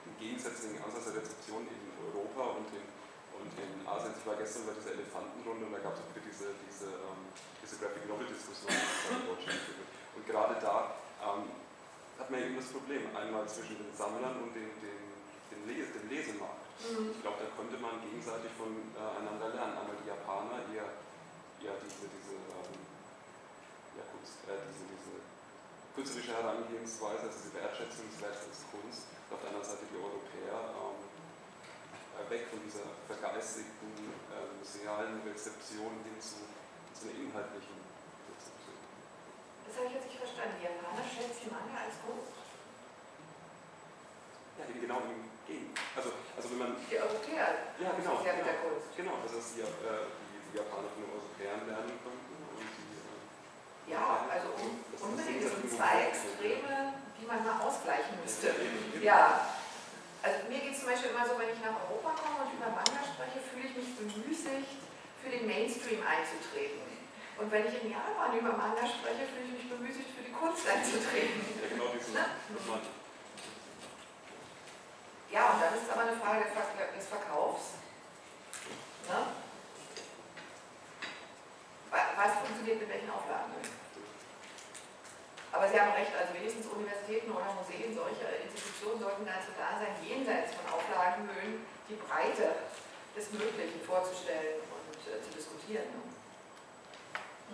[0.03, 2.94] den gegensätzlichen Ansatz der Rezeption in Europa und in,
[3.59, 4.13] in Asien.
[4.17, 7.31] Ich war gestern bei dieser Elefantenrunde und da gab es auch wieder diese, diese, ähm,
[7.61, 9.91] diese Graphic Novel Diskussion, die in Deutschland geführt wird.
[10.15, 11.51] Und gerade da ähm,
[12.19, 15.03] hat man eben das Problem, einmal zwischen den Sammlern und den, den,
[15.51, 16.63] den Les dem Lesemarkt.
[16.83, 17.11] Mhm.
[17.15, 19.75] Ich glaube, da konnte man gegenseitig voneinander lernen.
[19.79, 20.91] Einmal die Japaner, eher,
[21.63, 22.75] eher diese, diese, ähm,
[23.99, 25.15] ja, Kunst, äh, diese, diese
[25.95, 29.07] künstlerische Herangehensweise, also diese Wertschätzung des Werks als Kunst.
[29.27, 30.94] Und auf der anderen Seite die Europäer, ähm, äh,
[32.29, 33.91] weg von dieser vergeistigten,
[34.31, 36.41] äh, musealen Rezeption hin zu,
[36.95, 37.77] zu einer inhaltlichen
[38.31, 38.79] Rezeption.
[39.67, 40.55] Das habe ich jetzt nicht verstanden.
[40.59, 42.33] Die Japaner schätzen Manga als Kunst.
[44.57, 45.83] Ja, genau im Gegenteil.
[45.99, 48.23] Also, also wenn man Die Europäer Ja, genau.
[48.23, 48.47] ja mit genau.
[48.47, 48.87] der Kunst.
[48.95, 52.95] Genau, das ist die, äh, die, die Japaner von den Europäern lernen konnten und die.
[53.91, 56.07] Äh, Ja, also un das- das unbedingt sind zwei.
[56.07, 58.55] Extreme, die man mal ausgleichen müsste.
[59.03, 59.43] Ja,
[60.25, 62.73] also mir geht es zum Beispiel immer so, wenn ich nach Europa komme und über
[62.73, 64.71] Manga spreche, fühle ich mich bemüßigt,
[65.21, 66.81] für den Mainstream einzutreten.
[67.37, 70.65] Und wenn ich in Japan über Manga spreche, fühle ich mich bemüßigt, für die Kunst
[70.65, 71.45] einzutreten.
[71.45, 71.93] Ja, genau.
[71.93, 72.81] Ne?
[75.29, 77.77] Ja, und dann ist es aber eine Frage des Ver- des Verkaufs.
[79.09, 79.19] Ne?
[81.91, 83.51] Wa- Was funktioniert mit welchen Auflagen?
[85.55, 89.95] Aber Sie haben recht, also wenigstens Universitäten oder Museen, solche Institutionen sollten dazu da sein,
[90.03, 92.59] jenseits von Auflagenhöhen die Breite
[93.15, 95.87] des Möglichen vorzustellen und äh, zu diskutieren.
[95.95, 96.03] Ne?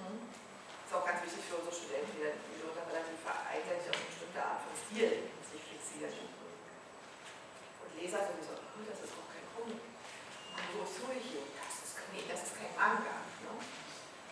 [0.02, 0.18] Mhm.
[0.18, 4.42] Ist auch ganz wichtig für unsere Studenten, die, die dann relativ einseitig auf eine bestimmte
[4.42, 6.26] Art von Stil sich fixieren.
[6.26, 9.78] Und Leser sowieso, oh, das ist auch kein Comic.
[9.78, 13.30] So Suichi, das ist, nee, das ist kein Manga.
[13.46, 13.62] Ne?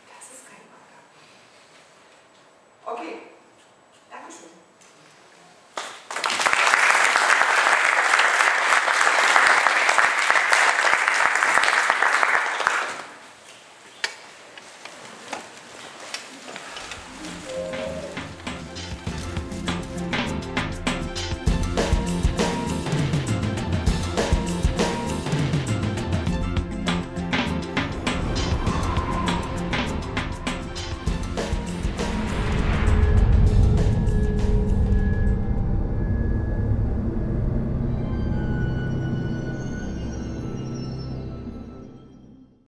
[0.10, 0.98] Das ist kein Manga.
[2.98, 3.38] Okay.
[4.26, 4.59] action